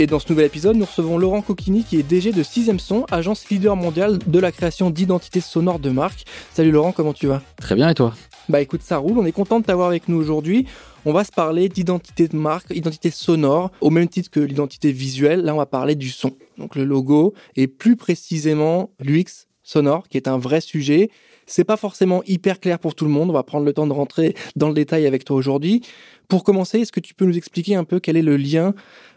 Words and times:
Et 0.00 0.06
dans 0.06 0.20
ce 0.20 0.28
nouvel 0.28 0.46
épisode, 0.46 0.76
nous 0.76 0.84
recevons 0.84 1.18
Laurent 1.18 1.42
Coquini 1.42 1.82
qui 1.82 1.98
est 1.98 2.04
DG 2.04 2.30
de 2.30 2.44
6ème 2.44 2.78
Son, 2.78 3.04
agence 3.10 3.48
leader 3.50 3.74
mondiale 3.74 4.20
de 4.24 4.38
la 4.38 4.52
création 4.52 4.90
d'identités 4.90 5.40
sonores 5.40 5.80
de 5.80 5.90
marque. 5.90 6.24
Salut 6.54 6.70
Laurent, 6.70 6.92
comment 6.92 7.12
tu 7.12 7.26
vas? 7.26 7.42
Très 7.56 7.74
bien 7.74 7.88
et 7.88 7.94
toi? 7.94 8.14
Bah 8.48 8.60
écoute, 8.60 8.82
ça 8.82 8.98
roule, 8.98 9.18
on 9.18 9.26
est 9.26 9.32
content 9.32 9.58
de 9.58 9.64
t'avoir 9.64 9.88
avec 9.88 10.08
nous 10.08 10.16
aujourd'hui. 10.16 10.66
On 11.04 11.12
va 11.12 11.24
se 11.24 11.32
parler 11.32 11.68
d'identité 11.68 12.28
de 12.28 12.36
marque, 12.36 12.70
identité 12.70 13.10
sonore, 13.10 13.72
au 13.80 13.90
même 13.90 14.06
titre 14.06 14.30
que 14.30 14.38
l'identité 14.38 14.92
visuelle. 14.92 15.42
Là, 15.42 15.52
on 15.52 15.58
va 15.58 15.66
parler 15.66 15.96
du 15.96 16.10
son, 16.10 16.30
donc 16.58 16.76
le 16.76 16.84
logo, 16.84 17.34
et 17.56 17.66
plus 17.66 17.96
précisément 17.96 18.90
l'UX 19.00 19.47
sonore, 19.68 20.08
qui 20.08 20.16
est 20.16 20.28
un 20.28 20.38
vrai 20.38 20.60
sujet. 20.60 21.10
C'est 21.46 21.64
pas 21.64 21.76
forcément 21.76 22.22
hyper 22.26 22.58
clair 22.58 22.78
pour 22.78 22.94
tout 22.94 23.04
le 23.04 23.10
monde. 23.10 23.30
On 23.30 23.34
va 23.34 23.42
prendre 23.42 23.66
le 23.66 23.72
temps 23.72 23.86
de 23.86 23.92
rentrer 23.92 24.34
dans 24.56 24.68
le 24.68 24.74
détail 24.74 25.06
avec 25.06 25.24
toi 25.24 25.36
aujourd'hui. 25.36 25.82
Pour 26.26 26.42
commencer, 26.42 26.80
est-ce 26.80 26.92
que 26.92 27.00
tu 27.00 27.14
peux 27.14 27.24
nous 27.24 27.36
expliquer 27.36 27.74
un 27.74 27.84
peu 27.84 28.00
quel 28.00 28.16
est 28.16 28.22
le 28.22 28.36
lien 28.36 28.74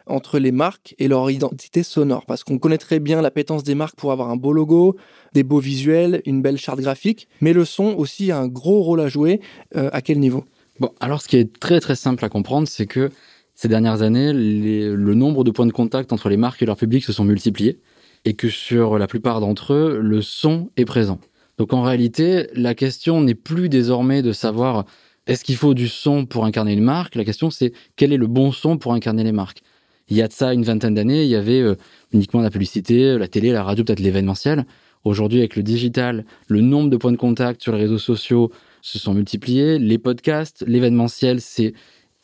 entre 0.08 0.40
les 0.40 0.52
marques 0.52 0.96
et 1.00 1.08
leur 1.08 1.30
identité 1.32 1.84
sonore? 1.84 2.26
Parce 2.26 2.44
qu'on 2.44 2.58
connaît 2.58 2.78
très 2.78 3.00
bien 3.00 3.22
l'appétence 3.22 3.64
des 3.64 3.76
marques 3.76 3.96
pour 3.96 4.12
avoir 4.12 4.30
un 4.30 4.36
beau 4.36 4.54
logo, 4.54 4.98
des 5.34 5.44
beaux 5.44 5.60
visuels, 5.60 6.22
une 6.26 6.42
belle 6.42 6.58
charte 6.58 6.80
graphique, 6.80 7.28
mais 7.40 7.54
le 7.54 7.66
son 7.66 7.96
aussi 7.98 8.32
a 8.32 8.38
un 8.38 8.48
gros 8.48 8.82
rôle 8.82 9.02
à 9.02 9.08
jouer. 9.08 9.42
Euh, 9.76 9.90
à 9.94 10.02
quel 10.02 10.20
niveau? 10.20 10.44
Bon, 10.80 10.92
alors 11.00 11.22
ce 11.22 11.28
qui 11.28 11.38
est 11.38 11.60
très 11.60 11.80
très 11.80 11.96
simple 11.96 12.24
à 12.26 12.30
comprendre, 12.30 12.68
c'est 12.68 12.88
que 12.88 13.10
ces 13.56 13.68
dernières 13.68 14.02
années, 14.02 14.32
le 14.34 15.14
nombre 15.14 15.44
de 15.44 15.52
points 15.52 15.68
de 15.68 15.72
contact 15.72 16.12
entre 16.14 16.30
les 16.30 16.38
marques 16.38 16.62
et 16.62 16.66
leur 16.66 16.78
public 16.78 17.04
se 17.04 17.14
sont 17.14 17.26
multipliés 17.26 17.78
et 18.26 18.34
que 18.34 18.50
sur 18.50 18.98
la 18.98 19.08
plupart 19.08 19.40
d'entre 19.40 19.74
eux, 19.74 20.00
le 20.02 20.22
son 20.22 20.70
est 20.78 20.86
présent. 20.86 21.20
Donc 21.58 21.74
en 21.74 21.82
réalité, 21.82 22.48
la 22.54 22.76
question 22.76 23.22
n'est 23.22 23.36
plus 23.36 23.70
désormais 23.70 24.22
de 24.22 24.32
savoir 24.32 24.86
est-ce 25.28 25.44
qu'il 25.44 25.56
faut 25.56 25.74
du 25.74 25.88
son 25.88 26.26
pour 26.26 26.46
incarner 26.46 26.74
une 26.74 26.84
marque, 26.84 27.16
la 27.16 27.26
question 27.26 27.50
c'est 27.50 27.74
quel 27.96 28.12
est 28.12 28.18
le 28.18 28.28
bon 28.28 28.52
son 28.52 28.78
pour 28.78 28.94
incarner 28.94 29.24
les 29.24 29.32
marques? 29.32 29.62
Il 30.10 30.18
y 30.18 30.22
a 30.22 30.28
de 30.28 30.34
ça 30.34 30.54
une 30.54 30.64
vingtaine 30.64 30.96
d'années, 30.96 31.24
il 31.24 31.30
y 31.30 31.36
avait 31.36 31.62
euh, 31.62 31.76
uniquement 32.12 32.42
la 32.42 32.50
publicité, 32.50 33.18
la 33.18 33.28
télé, 33.28 33.52
la 33.52 33.64
radio, 33.64 33.84
peut-être 33.84 34.00
l'événementiel. 34.00 34.66
Aujourd'hui, 35.04 35.40
avec 35.40 35.56
le 35.56 35.64
digital, 35.64 36.26
le 36.48 36.62
nombre 36.62 36.90
de 36.90 36.98
points 36.98 37.12
de 37.12 37.18
contact 37.18 37.62
sur 37.64 37.74
les 37.74 37.80
réseaux 37.80 37.98
sociaux, 37.98 38.52
se 38.82 39.00
sont 39.00 39.14
multipliés. 39.14 39.80
Les 39.80 39.98
podcasts, 39.98 40.64
l'événementiel, 40.68 41.40
c'est 41.40 41.74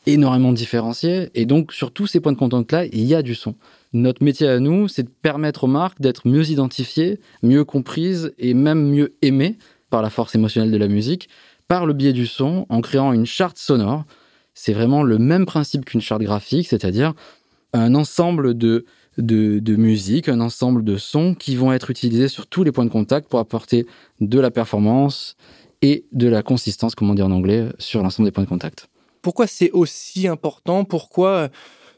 énormément 0.06 0.52
différencié. 0.52 1.30
Et 1.34 1.46
donc, 1.46 1.72
sur 1.72 1.92
tous 1.92 2.06
ces 2.06 2.20
points 2.20 2.32
de 2.32 2.38
contact-là, 2.38 2.86
il 2.86 3.04
y 3.04 3.14
a 3.14 3.22
du 3.22 3.34
son. 3.34 3.54
Notre 3.92 4.22
métier 4.22 4.48
à 4.48 4.60
nous, 4.60 4.88
c'est 4.88 5.04
de 5.04 5.10
permettre 5.10 5.64
aux 5.64 5.68
marques 5.68 6.00
d'être 6.00 6.26
mieux 6.26 6.50
identifiées, 6.50 7.20
mieux 7.42 7.64
comprises 7.64 8.32
et 8.38 8.54
même 8.54 8.90
mieux 8.90 9.14
aimées 9.22 9.58
par 9.90 10.02
la 10.02 10.10
force 10.10 10.34
émotionnelle 10.34 10.70
de 10.70 10.76
la 10.76 10.88
musique, 10.88 11.28
par 11.68 11.86
le 11.86 11.94
biais 11.94 12.12
du 12.12 12.26
son, 12.26 12.66
en 12.68 12.80
créant 12.80 13.12
une 13.12 13.26
charte 13.26 13.58
sonore. 13.58 14.04
C'est 14.54 14.72
vraiment 14.72 15.02
le 15.02 15.18
même 15.18 15.46
principe 15.46 15.84
qu'une 15.84 16.00
charte 16.00 16.22
graphique, 16.22 16.68
c'est-à-dire 16.68 17.14
un 17.72 17.94
ensemble 17.94 18.56
de, 18.56 18.86
de, 19.18 19.58
de 19.58 19.76
musique, 19.76 20.28
un 20.28 20.40
ensemble 20.40 20.84
de 20.84 20.96
sons 20.96 21.34
qui 21.34 21.56
vont 21.56 21.72
être 21.72 21.90
utilisés 21.90 22.28
sur 22.28 22.46
tous 22.46 22.64
les 22.64 22.72
points 22.72 22.84
de 22.84 22.90
contact 22.90 23.28
pour 23.28 23.38
apporter 23.38 23.86
de 24.20 24.40
la 24.40 24.50
performance 24.50 25.36
et 25.82 26.06
de 26.12 26.28
la 26.28 26.42
consistance, 26.42 26.94
comme 26.94 27.10
on 27.10 27.14
dit 27.14 27.22
en 27.22 27.30
anglais, 27.30 27.68
sur 27.78 28.02
l'ensemble 28.02 28.28
des 28.28 28.32
points 28.32 28.44
de 28.44 28.48
contact. 28.48 28.88
Pourquoi 29.22 29.46
c'est 29.46 29.70
aussi 29.72 30.28
important? 30.28 30.84
Pourquoi, 30.84 31.48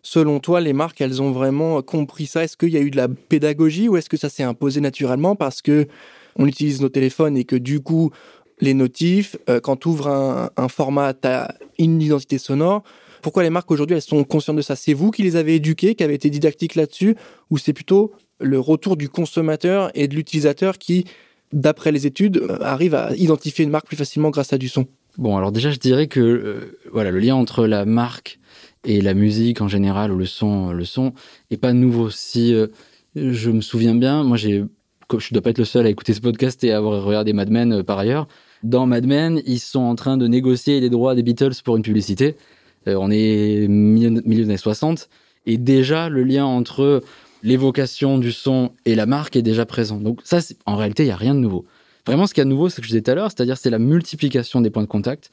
selon 0.02 0.40
toi, 0.40 0.60
les 0.60 0.72
marques, 0.72 1.00
elles 1.00 1.22
ont 1.22 1.32
vraiment 1.32 1.82
compris 1.82 2.26
ça? 2.26 2.44
Est-ce 2.44 2.56
qu'il 2.56 2.70
y 2.70 2.76
a 2.76 2.80
eu 2.80 2.90
de 2.90 2.96
la 2.96 3.08
pédagogie 3.08 3.88
ou 3.88 3.96
est-ce 3.96 4.08
que 4.08 4.16
ça 4.16 4.28
s'est 4.28 4.42
imposé 4.42 4.80
naturellement 4.80 5.36
parce 5.36 5.62
que 5.62 5.86
on 6.36 6.47
utilise 6.47 6.80
nos 6.80 6.88
téléphones 6.88 7.36
et 7.36 7.44
que 7.44 7.56
du 7.56 7.80
coup, 7.80 8.10
les 8.60 8.75
notifs, 8.75 9.36
euh, 9.48 9.60
quand 9.60 9.76
tu 9.76 9.88
ouvres 9.88 10.09
un, 10.09 10.50
un 10.56 10.69
format, 10.69 11.12
tu 11.14 11.28
as 11.28 11.54
une 11.78 12.00
identité 12.00 12.38
sonore. 12.38 12.82
Pourquoi 13.22 13.42
les 13.42 13.50
marques 13.50 13.70
aujourd'hui, 13.70 13.97
elles 13.97 14.03
sont 14.03 14.25
conscientes 14.25 14.56
de 14.56 14.62
ça? 14.62 14.76
C'est 14.76 14.94
vous 14.94 15.10
qui 15.10 15.22
les 15.22 15.36
avez 15.36 15.56
éduquées, 15.56 15.94
qui 15.94 16.04
avez 16.04 16.14
été 16.14 16.30
didactiques 16.30 16.75
là-dessus, 16.75 17.16
ou 17.50 17.59
c'est 17.59 17.72
plutôt 17.72 18.12
le 18.38 18.59
retour 18.59 18.97
du 18.97 19.09
consommateur 19.09 19.91
et 19.94 20.09
de 20.09 20.14
l'utilisateur 20.14 20.78
qui 20.78 21.04
d'après 21.53 21.92
les 21.92 22.06
études, 22.06 22.38
euh, 22.38 22.59
arrive 22.60 22.94
à 22.94 23.14
identifier 23.16 23.64
une 23.64 23.70
marque 23.70 23.86
plus 23.86 23.97
facilement 23.97 24.30
grâce 24.30 24.53
à 24.53 24.59
du 24.59 24.69
son? 24.69 24.86
Bon, 25.19 25.37
alors 25.37 25.53
déjà, 25.53 25.71
je 25.71 25.78
dirais 25.78 26.06
que 26.06 26.21
euh, 26.21 26.78
voilà, 26.93 27.10
le 27.10 27.19
lien 27.19 27.34
entre 27.34 27.66
la 27.66 27.84
marque 27.84 28.38
et 28.84 29.00
la 29.00 29.15
musique 29.15 29.60
en 29.60 29.69
général, 29.69 30.12
ou 30.12 30.16
le 30.16 30.26
son, 30.26 30.72
le 30.72 30.84
son, 30.84 31.12
est 31.50 31.56
pas 31.56 31.72
nouveau. 31.72 32.10
Si 32.10 32.54
euh, 32.54 32.69
je 33.15 33.50
me 33.50 33.60
souviens 33.60 33.94
bien, 33.94 34.22
moi, 34.22 34.37
j'ai, 34.37 34.65
je 35.19 35.32
dois 35.32 35.43
pas 35.43 35.50
être 35.50 35.59
le 35.59 35.65
seul 35.65 35.87
à 35.87 35.91
écouter 35.91 36.15
ce 36.15 36.21
podcast 36.21 36.62
et 36.65 36.72
à 36.72 36.78
avoir 36.78 37.03
regardé 37.03 37.32
Mad 37.32 37.50
Men 37.50 37.82
par 37.82 37.98
ailleurs. 37.98 38.28
Dans 38.62 38.87
Mad 38.87 39.06
Men, 39.06 39.43
ils 39.47 39.59
sont 39.59 39.81
en 39.81 39.94
train 39.94 40.16
de 40.16 40.26
négocier 40.26 40.81
les 40.81 40.91
droits 40.91 41.15
des 41.15 41.22
Beatles 41.22 41.62
pour 41.65 41.77
une 41.77 41.82
publicité. 41.82 42.37
on 42.87 43.10
est 43.10 43.66
milieu, 43.69 44.10
milieu 44.25 44.44
des 44.44 44.50
années 44.50 44.56
60. 44.56 45.09
Et 45.47 45.56
déjà, 45.56 46.09
le 46.09 46.22
lien 46.22 46.44
entre 46.44 47.03
l'évocation 47.42 48.19
du 48.19 48.32
son 48.32 48.72
et 48.84 48.94
la 48.94 49.06
marque 49.06 49.37
est 49.37 49.42
déjà 49.42 49.66
présent. 49.66 49.98
Donc 49.98 50.21
ça, 50.25 50.41
en 50.66 50.77
réalité, 50.77 51.04
il 51.04 51.06
n'y 51.06 51.12
a 51.12 51.16
rien 51.16 51.34
de 51.34 51.41
nouveau. 51.41 51.65
Vraiment, 52.06 52.27
ce 52.27 52.34
qu'il 52.34 52.41
y 52.41 52.43
a 52.43 52.44
de 52.44 52.50
nouveau, 52.50 52.69
c'est 52.69 52.77
ce 52.77 52.81
que 52.81 52.87
je 52.87 52.93
disais 52.93 53.03
tout 53.03 53.11
à 53.11 53.15
l'heure, 53.15 53.31
c'est-à-dire 53.31 53.56
c'est 53.56 53.71
la 53.71 53.78
multiplication 53.78 54.61
des 54.61 54.71
points 54.71 54.83
de 54.83 54.88
contact 54.88 55.31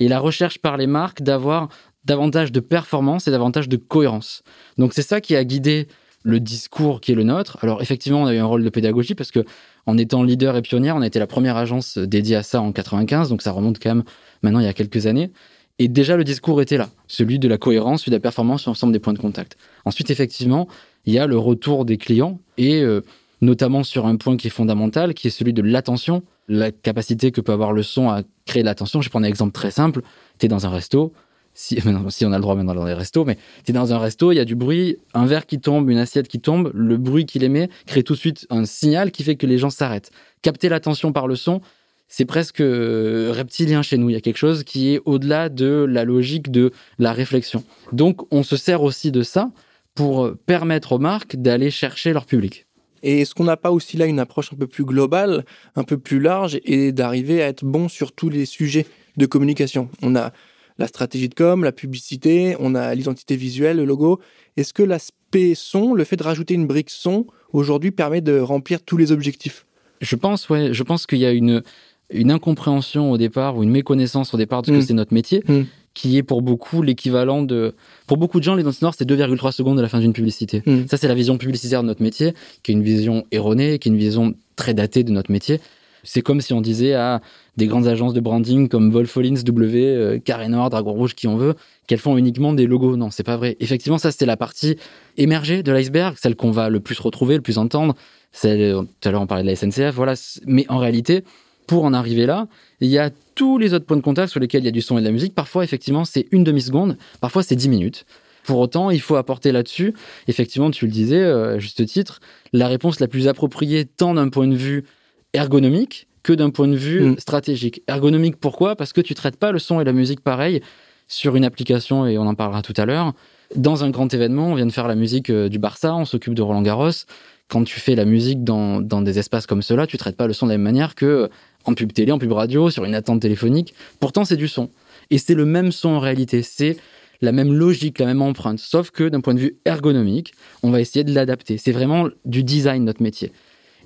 et 0.00 0.08
la 0.08 0.18
recherche 0.18 0.58
par 0.58 0.76
les 0.76 0.86
marques 0.86 1.22
d'avoir 1.22 1.68
davantage 2.04 2.52
de 2.52 2.60
performance 2.60 3.26
et 3.28 3.30
davantage 3.30 3.68
de 3.68 3.76
cohérence. 3.76 4.42
Donc 4.78 4.94
c'est 4.94 5.02
ça 5.02 5.20
qui 5.20 5.34
a 5.36 5.44
guidé 5.44 5.88
le 6.22 6.40
discours 6.40 7.00
qui 7.00 7.12
est 7.12 7.14
le 7.14 7.22
nôtre. 7.22 7.58
Alors 7.62 7.82
effectivement, 7.82 8.22
on 8.22 8.26
a 8.26 8.34
eu 8.34 8.38
un 8.38 8.44
rôle 8.46 8.64
de 8.64 8.68
pédagogie 8.68 9.14
parce 9.14 9.30
que 9.30 9.44
en 9.86 9.96
étant 9.96 10.22
leader 10.22 10.56
et 10.56 10.62
pionnière, 10.62 10.96
on 10.96 11.02
a 11.02 11.06
été 11.06 11.18
la 11.18 11.26
première 11.26 11.56
agence 11.56 11.98
dédiée 11.98 12.36
à 12.36 12.42
ça 12.42 12.60
en 12.60 12.72
95, 12.72 13.28
donc 13.28 13.42
ça 13.42 13.52
remonte 13.52 13.78
quand 13.80 13.90
même 13.90 14.04
maintenant 14.42 14.60
il 14.60 14.64
y 14.66 14.68
a 14.68 14.72
quelques 14.72 15.06
années. 15.06 15.30
Et 15.78 15.88
déjà 15.88 16.16
le 16.16 16.24
discours 16.24 16.60
était 16.62 16.78
là, 16.78 16.88
celui 17.06 17.38
de 17.38 17.48
la 17.48 17.58
cohérence, 17.58 18.00
celui 18.00 18.10
de 18.10 18.16
la 18.16 18.20
performance 18.20 18.62
sur 18.62 18.70
l'ensemble 18.70 18.92
des 18.92 18.98
points 18.98 19.12
de 19.12 19.18
contact. 19.18 19.56
Ensuite, 19.84 20.10
effectivement, 20.10 20.68
il 21.04 21.12
y 21.12 21.18
a 21.18 21.26
le 21.26 21.38
retour 21.38 21.84
des 21.84 21.98
clients 21.98 22.40
et 22.56 22.80
euh, 22.80 23.02
notamment 23.40 23.82
sur 23.82 24.06
un 24.06 24.16
point 24.16 24.36
qui 24.36 24.46
est 24.46 24.50
fondamental, 24.50 25.14
qui 25.14 25.28
est 25.28 25.30
celui 25.30 25.52
de 25.52 25.62
l'attention, 25.62 26.22
la 26.48 26.70
capacité 26.70 27.32
que 27.32 27.40
peut 27.40 27.52
avoir 27.52 27.72
le 27.72 27.82
son 27.82 28.08
à 28.08 28.22
créer 28.44 28.62
l'attention. 28.62 29.02
Je 29.02 29.10
prends 29.10 29.20
un 29.20 29.24
exemple 29.24 29.52
très 29.52 29.70
simple. 29.70 30.02
Tu 30.38 30.46
es 30.46 30.48
dans 30.48 30.66
un 30.66 30.70
resto, 30.70 31.12
si, 31.54 31.78
on 32.24 32.32
a 32.32 32.36
le 32.36 32.42
droit 32.42 32.54
maintenant 32.54 32.74
dans 32.74 32.84
les 32.84 32.94
restos, 32.94 33.24
mais 33.24 33.38
tu 33.64 33.70
es 33.70 33.74
dans 33.74 33.92
un 33.94 33.98
resto, 33.98 34.30
il 34.30 34.36
y 34.36 34.40
a 34.40 34.44
du 34.44 34.54
bruit, 34.54 34.98
un 35.14 35.26
verre 35.26 35.46
qui 35.46 35.58
tombe, 35.58 35.88
une 35.88 35.98
assiette 35.98 36.28
qui 36.28 36.40
tombe, 36.40 36.70
le 36.74 36.96
bruit 36.98 37.24
qu'il 37.24 37.42
émet 37.44 37.70
crée 37.86 38.02
tout 38.02 38.12
de 38.12 38.18
suite 38.18 38.46
un 38.50 38.66
signal 38.66 39.10
qui 39.10 39.22
fait 39.22 39.36
que 39.36 39.46
les 39.46 39.58
gens 39.58 39.70
s'arrêtent. 39.70 40.10
Capter 40.42 40.68
l'attention 40.68 41.12
par 41.12 41.26
le 41.26 41.34
son, 41.34 41.62
c'est 42.08 42.26
presque 42.26 42.60
euh, 42.60 43.32
reptilien 43.34 43.82
chez 43.82 43.96
nous. 43.96 44.10
Il 44.10 44.12
y 44.12 44.16
a 44.16 44.20
quelque 44.20 44.36
chose 44.36 44.64
qui 44.64 44.94
est 44.94 45.00
au-delà 45.06 45.48
de 45.48 45.86
la 45.88 46.04
logique 46.04 46.50
de 46.50 46.72
la 46.98 47.12
réflexion. 47.12 47.64
Donc 47.92 48.32
on 48.32 48.42
se 48.42 48.56
sert 48.56 48.82
aussi 48.82 49.10
de 49.10 49.22
ça 49.22 49.50
pour 49.94 50.30
permettre 50.44 50.92
aux 50.92 50.98
marques 50.98 51.36
d'aller 51.36 51.70
chercher 51.70 52.12
leur 52.12 52.26
public. 52.26 52.65
Et 53.02 53.20
est-ce 53.20 53.34
qu'on 53.34 53.44
n'a 53.44 53.56
pas 53.56 53.70
aussi 53.70 53.96
là 53.96 54.06
une 54.06 54.18
approche 54.18 54.52
un 54.52 54.56
peu 54.56 54.66
plus 54.66 54.84
globale, 54.84 55.44
un 55.74 55.84
peu 55.84 55.98
plus 55.98 56.20
large, 56.20 56.58
et 56.64 56.92
d'arriver 56.92 57.42
à 57.42 57.48
être 57.48 57.64
bon 57.64 57.88
sur 57.88 58.12
tous 58.12 58.28
les 58.28 58.46
sujets 58.46 58.86
de 59.16 59.26
communication? 59.26 59.88
On 60.02 60.16
a 60.16 60.32
la 60.78 60.86
stratégie 60.86 61.28
de 61.28 61.34
com, 61.34 61.64
la 61.64 61.72
publicité, 61.72 62.56
on 62.60 62.74
a 62.74 62.94
l'identité 62.94 63.36
visuelle, 63.36 63.78
le 63.78 63.84
logo. 63.84 64.20
Est-ce 64.56 64.74
que 64.74 64.82
l'aspect 64.82 65.54
son, 65.54 65.94
le 65.94 66.04
fait 66.04 66.16
de 66.16 66.22
rajouter 66.22 66.54
une 66.54 66.66
brique 66.66 66.90
son, 66.90 67.26
aujourd'hui 67.52 67.90
permet 67.90 68.20
de 68.20 68.38
remplir 68.38 68.82
tous 68.82 68.96
les 68.96 69.12
objectifs? 69.12 69.66
Je 70.00 70.16
pense, 70.16 70.48
ouais. 70.50 70.74
Je 70.74 70.82
pense 70.82 71.06
qu'il 71.06 71.18
y 71.18 71.26
a 71.26 71.32
une, 71.32 71.62
une 72.10 72.30
incompréhension 72.30 73.10
au 73.10 73.16
départ 73.16 73.56
ou 73.56 73.62
une 73.62 73.70
méconnaissance 73.70 74.34
au 74.34 74.36
départ 74.36 74.62
de 74.62 74.66
ce 74.66 74.72
que 74.72 74.78
mm. 74.78 74.82
c'est 74.82 74.94
notre 74.94 75.14
métier. 75.14 75.42
Mm 75.48 75.62
qui 75.96 76.18
est 76.18 76.22
pour 76.22 76.42
beaucoup 76.42 76.82
l'équivalent 76.82 77.42
de... 77.42 77.74
Pour 78.06 78.18
beaucoup 78.18 78.38
de 78.38 78.44
gens, 78.44 78.54
les 78.54 78.62
danses 78.62 78.76
sonores, 78.76 78.94
c'est 78.96 79.08
2,3 79.08 79.50
secondes 79.50 79.78
à 79.78 79.82
la 79.82 79.88
fin 79.88 79.98
d'une 79.98 80.12
publicité. 80.12 80.62
Hmm. 80.66 80.86
Ça, 80.88 80.98
c'est 80.98 81.08
la 81.08 81.14
vision 81.14 81.38
publicitaire 81.38 81.80
de 81.80 81.86
notre 81.86 82.02
métier, 82.02 82.34
qui 82.62 82.70
est 82.70 82.74
une 82.74 82.82
vision 82.82 83.24
erronée, 83.32 83.78
qui 83.78 83.88
est 83.88 83.92
une 83.92 83.98
vision 83.98 84.34
très 84.56 84.74
datée 84.74 85.04
de 85.04 85.10
notre 85.10 85.32
métier. 85.32 85.58
C'est 86.04 86.20
comme 86.20 86.42
si 86.42 86.52
on 86.52 86.60
disait 86.60 86.92
à 86.92 87.22
des 87.56 87.66
grandes 87.66 87.86
agences 87.86 88.12
de 88.12 88.20
branding 88.20 88.68
comme 88.68 88.90
Wolfolins, 88.90 89.42
W, 89.42 89.86
euh, 89.86 90.18
Carré 90.18 90.48
Noir, 90.48 90.68
Dragon 90.68 90.92
Rouge, 90.92 91.14
qui 91.14 91.28
on 91.28 91.36
veut, 91.38 91.54
qu'elles 91.86 91.98
font 91.98 92.18
uniquement 92.18 92.52
des 92.52 92.66
logos. 92.66 92.98
Non, 92.98 93.10
c'est 93.10 93.24
pas 93.24 93.38
vrai. 93.38 93.56
Effectivement, 93.60 93.98
ça, 93.98 94.12
c'est 94.12 94.26
la 94.26 94.36
partie 94.36 94.76
émergée 95.16 95.62
de 95.62 95.72
l'iceberg, 95.72 96.16
celle 96.20 96.36
qu'on 96.36 96.50
va 96.50 96.68
le 96.68 96.80
plus 96.80 97.00
retrouver, 97.00 97.36
le 97.36 97.42
plus 97.42 97.56
entendre. 97.56 97.94
Celle, 98.32 98.74
tout 99.00 99.08
à 99.08 99.12
l'heure, 99.12 99.22
on 99.22 99.26
parlait 99.26 99.44
de 99.44 99.48
la 99.48 99.56
SNCF, 99.56 99.94
voilà. 99.94 100.12
Mais 100.46 100.66
en 100.68 100.76
réalité, 100.76 101.24
pour 101.66 101.84
en 101.84 101.92
arriver 101.92 102.26
là, 102.26 102.48
il 102.80 102.88
y 102.88 102.98
a 102.98 103.10
tous 103.34 103.58
les 103.58 103.74
autres 103.74 103.86
points 103.86 103.96
de 103.96 104.02
contact 104.02 104.30
sur 104.30 104.40
lesquels 104.40 104.62
il 104.62 104.66
y 104.66 104.68
a 104.68 104.72
du 104.72 104.80
son 104.80 104.98
et 104.98 105.00
de 105.00 105.06
la 105.06 105.12
musique. 105.12 105.34
Parfois, 105.34 105.64
effectivement, 105.64 106.04
c'est 106.04 106.26
une 106.30 106.44
demi-seconde, 106.44 106.96
parfois 107.20 107.42
c'est 107.42 107.56
dix 107.56 107.68
minutes. 107.68 108.06
Pour 108.44 108.58
autant, 108.60 108.90
il 108.90 109.00
faut 109.00 109.16
apporter 109.16 109.50
là-dessus, 109.50 109.92
effectivement, 110.28 110.70
tu 110.70 110.86
le 110.86 110.92
disais, 110.92 111.20
euh, 111.20 111.56
à 111.56 111.58
juste 111.58 111.84
titre, 111.86 112.20
la 112.52 112.68
réponse 112.68 113.00
la 113.00 113.08
plus 113.08 113.26
appropriée 113.26 113.84
tant 113.84 114.14
d'un 114.14 114.28
point 114.28 114.46
de 114.46 114.54
vue 114.54 114.84
ergonomique 115.32 116.06
que 116.22 116.32
d'un 116.32 116.50
point 116.50 116.68
de 116.68 116.76
vue 116.76 117.00
mm. 117.00 117.18
stratégique. 117.18 117.82
Ergonomique, 117.88 118.36
pourquoi? 118.36 118.76
Parce 118.76 118.92
que 118.92 119.00
tu 119.00 119.14
traites 119.14 119.36
pas 119.36 119.50
le 119.50 119.58
son 119.58 119.80
et 119.80 119.84
la 119.84 119.92
musique 119.92 120.20
pareil 120.20 120.60
sur 121.08 121.36
une 121.36 121.44
application, 121.44 122.06
et 122.06 122.18
on 122.18 122.26
en 122.26 122.34
parlera 122.34 122.62
tout 122.62 122.74
à 122.76 122.84
l'heure. 122.84 123.14
Dans 123.54 123.84
un 123.84 123.90
grand 123.90 124.12
événement, 124.12 124.48
on 124.48 124.54
vient 124.54 124.66
de 124.66 124.72
faire 124.72 124.88
la 124.88 124.96
musique 124.96 125.30
euh, 125.30 125.48
du 125.48 125.58
Barça, 125.58 125.94
on 125.94 126.04
s'occupe 126.04 126.34
de 126.34 126.42
Roland 126.42 126.62
Garros 126.62 127.04
quand 127.48 127.64
tu 127.64 127.78
fais 127.78 127.94
la 127.94 128.04
musique 128.04 128.42
dans, 128.42 128.80
dans 128.80 129.02
des 129.02 129.18
espaces 129.18 129.46
comme 129.46 129.62
cela, 129.62 129.86
tu 129.86 129.98
traites 129.98 130.16
pas 130.16 130.26
le 130.26 130.32
son 130.32 130.46
de 130.46 130.52
la 130.52 130.58
même 130.58 130.64
manière 130.64 130.94
que 130.94 131.30
en 131.66 131.74
pub 131.74 131.92
télé, 131.92 132.12
en 132.12 132.18
pub 132.18 132.32
radio, 132.32 132.70
sur 132.70 132.84
une 132.84 132.94
attente 132.94 133.20
téléphonique. 133.20 133.74
Pourtant, 134.00 134.24
c'est 134.24 134.36
du 134.36 134.48
son. 134.48 134.70
Et 135.10 135.18
c'est 135.18 135.34
le 135.34 135.44
même 135.44 135.72
son 135.72 135.90
en 135.90 136.00
réalité. 136.00 136.42
C'est 136.42 136.76
la 137.20 137.32
même 137.32 137.52
logique, 137.52 137.98
la 137.98 138.06
même 138.06 138.22
empreinte. 138.22 138.58
Sauf 138.58 138.90
que 138.90 139.08
d'un 139.08 139.20
point 139.20 139.34
de 139.34 139.40
vue 139.40 139.58
ergonomique, 139.64 140.34
on 140.62 140.70
va 140.70 140.80
essayer 140.80 141.04
de 141.04 141.12
l'adapter. 141.12 141.58
C'est 141.58 141.72
vraiment 141.72 142.08
du 142.24 142.42
design, 142.44 142.84
notre 142.84 143.02
métier. 143.02 143.32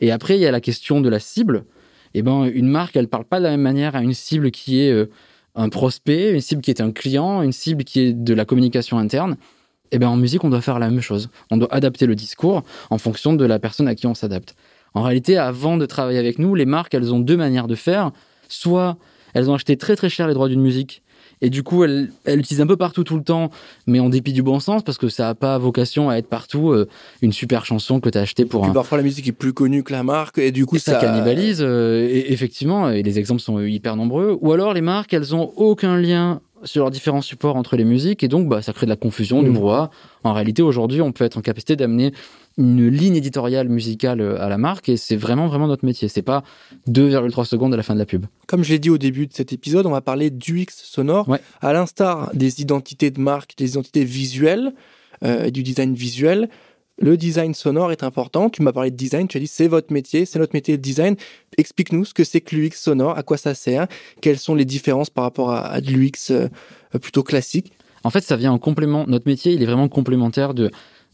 Et 0.00 0.10
après, 0.10 0.36
il 0.36 0.40
y 0.40 0.46
a 0.46 0.50
la 0.50 0.60
question 0.60 1.00
de 1.00 1.08
la 1.08 1.18
cible. 1.18 1.64
Eh 2.14 2.22
ben, 2.22 2.44
une 2.44 2.68
marque, 2.68 2.96
elle 2.96 3.08
parle 3.08 3.24
pas 3.24 3.38
de 3.38 3.44
la 3.44 3.50
même 3.50 3.60
manière 3.60 3.94
à 3.94 4.02
une 4.02 4.14
cible 4.14 4.50
qui 4.50 4.80
est 4.80 4.90
euh, 4.90 5.06
un 5.54 5.68
prospect, 5.68 6.32
une 6.32 6.40
cible 6.40 6.62
qui 6.62 6.70
est 6.70 6.80
un 6.80 6.90
client, 6.90 7.42
une 7.42 7.52
cible 7.52 7.84
qui 7.84 8.00
est 8.00 8.12
de 8.12 8.34
la 8.34 8.44
communication 8.44 8.98
interne. 8.98 9.36
Eh 9.92 9.98
ben, 9.98 10.08
en 10.08 10.16
musique, 10.16 10.42
on 10.44 10.50
doit 10.50 10.60
faire 10.60 10.78
la 10.78 10.90
même 10.90 11.00
chose. 11.00 11.30
On 11.50 11.56
doit 11.56 11.72
adapter 11.72 12.06
le 12.06 12.14
discours 12.14 12.62
en 12.90 12.98
fonction 12.98 13.34
de 13.34 13.44
la 13.44 13.58
personne 13.58 13.88
à 13.88 13.94
qui 13.94 14.06
on 14.06 14.14
s'adapte. 14.14 14.54
En 14.94 15.02
réalité, 15.02 15.37
avant 15.37 15.76
de 15.76 15.87
travailler 15.87 16.19
avec 16.19 16.38
nous, 16.38 16.54
les 16.54 16.66
marques, 16.66 16.94
elles 16.94 17.12
ont 17.12 17.20
deux 17.20 17.37
manières 17.37 17.69
de 17.69 17.75
faire. 17.75 18.10
Soit 18.48 18.96
elles 19.34 19.48
ont 19.48 19.54
acheté 19.54 19.76
très 19.76 19.96
très 19.96 20.08
cher 20.08 20.26
les 20.26 20.34
droits 20.34 20.48
d'une 20.48 20.60
musique 20.60 21.02
et 21.42 21.50
du 21.50 21.62
coup, 21.62 21.84
elles 21.84 22.10
l'utilisent 22.26 22.60
un 22.60 22.66
peu 22.66 22.76
partout 22.76 23.04
tout 23.04 23.16
le 23.16 23.22
temps, 23.22 23.50
mais 23.87 23.98
en 23.98 24.08
dépit 24.08 24.32
du 24.32 24.42
bon 24.42 24.60
sens, 24.60 24.82
parce 24.82 24.98
que 24.98 25.08
ça 25.08 25.25
n'a 25.25 25.34
pas 25.34 25.56
vocation 25.58 26.10
à 26.10 26.16
être 26.16 26.28
partout 26.28 26.70
euh, 26.70 26.87
une 27.22 27.32
super 27.32 27.64
chanson 27.64 28.00
que 28.00 28.10
tu 28.10 28.19
as 28.19 28.22
achetée 28.22 28.44
pour 28.44 28.64
un... 28.64 28.70
Parfois, 28.72 28.98
la 28.98 29.04
musique 29.04 29.26
est 29.26 29.32
plus 29.32 29.52
connue 29.52 29.82
que 29.82 29.92
la 29.92 30.02
marque, 30.02 30.38
et 30.38 30.52
du 30.52 30.66
coup, 30.66 30.78
ça... 30.78 30.96
cannibalise, 30.96 31.60
euh, 31.62 32.06
et 32.08 32.32
effectivement, 32.32 32.90
et 32.90 33.02
les 33.02 33.19
exemples 33.19 33.40
sont 33.40 33.60
hyper 33.60 33.96
nombreux. 33.96 34.37
Ou 34.40 34.52
alors, 34.52 34.75
les 34.75 34.82
marques, 34.82 35.14
elles 35.14 35.34
ont 35.34 35.52
aucun 35.56 35.96
lien 35.96 36.40
sur 36.62 36.82
leurs 36.82 36.90
différents 36.90 37.22
supports 37.22 37.56
entre 37.56 37.76
les 37.76 37.84
musiques, 37.84 38.22
et 38.22 38.28
donc 38.28 38.46
bah, 38.46 38.60
ça 38.60 38.75
crée 38.75 38.84
de 38.84 38.90
la 38.90 38.96
confusion, 38.96 39.42
du 39.42 39.48
mmh. 39.48 39.54
brouhaha. 39.54 39.90
En 40.25 40.34
réalité, 40.34 40.60
aujourd'hui, 40.60 41.00
on 41.00 41.12
peut 41.12 41.25
être 41.25 41.38
en 41.38 41.40
capacité 41.40 41.75
d'amener 41.75 42.12
une 42.60 42.88
ligne 42.88 43.16
éditoriale 43.16 43.68
musicale 43.68 44.20
euh, 44.20 44.40
à 44.40 44.48
la 44.48 44.58
marque 44.58 44.88
et 44.88 44.96
c'est 44.96 45.16
vraiment 45.16 45.48
vraiment 45.48 45.66
notre 45.66 45.84
métier. 45.84 46.08
C'est 46.08 46.22
pas 46.22 46.44
2,3 46.88 47.44
secondes 47.44 47.74
à 47.74 47.76
la 47.76 47.82
fin 47.82 47.94
de 47.94 47.98
la 47.98 48.06
pub. 48.06 48.26
Comme 48.46 48.62
je 48.62 48.70
l'ai 48.70 48.78
dit 48.78 48.90
au 48.90 48.98
début 48.98 49.26
de 49.26 49.32
cet 49.32 49.52
épisode, 49.52 49.86
on 49.86 49.90
va 49.90 50.02
parler 50.02 50.30
d'UX 50.30 50.66
sonore. 50.70 51.26
À 51.60 51.72
l'instar 51.72 52.30
des 52.34 52.60
identités 52.60 53.10
de 53.10 53.20
marque, 53.20 53.56
des 53.56 53.70
identités 53.70 54.04
visuelles 54.04 54.72
euh, 55.24 55.46
et 55.46 55.50
du 55.50 55.62
design 55.62 55.94
visuel, 55.94 56.48
le 56.98 57.16
design 57.16 57.54
sonore 57.54 57.92
est 57.92 58.02
important. 58.02 58.50
Tu 58.50 58.62
m'as 58.62 58.72
parlé 58.72 58.90
de 58.90 58.96
design, 58.96 59.26
tu 59.26 59.38
as 59.38 59.40
dit 59.40 59.46
c'est 59.46 59.68
votre 59.68 59.90
métier, 59.92 60.26
c'est 60.26 60.38
notre 60.38 60.54
métier 60.54 60.76
de 60.76 60.82
design. 60.82 61.16
Explique-nous 61.56 62.04
ce 62.04 62.12
que 62.12 62.24
c'est 62.24 62.42
que 62.42 62.54
l'UX 62.54 62.72
sonore, 62.74 63.16
à 63.16 63.22
quoi 63.22 63.38
ça 63.38 63.54
sert, 63.54 63.86
quelles 64.20 64.38
sont 64.38 64.54
les 64.54 64.66
différences 64.66 65.08
par 65.08 65.24
rapport 65.24 65.50
à, 65.50 65.80
de 65.80 65.90
l'UX 65.90 66.30
euh, 66.30 66.48
plutôt 67.00 67.22
classique. 67.22 67.72
En 68.04 68.10
fait, 68.10 68.20
ça 68.20 68.36
vient 68.36 68.52
en 68.52 68.58
complément. 68.58 69.06
Notre 69.06 69.26
métier, 69.26 69.52
il 69.52 69.62
est 69.62 69.66
vraiment 69.66 69.88
complémentaire 69.88 70.52
de 70.54 70.70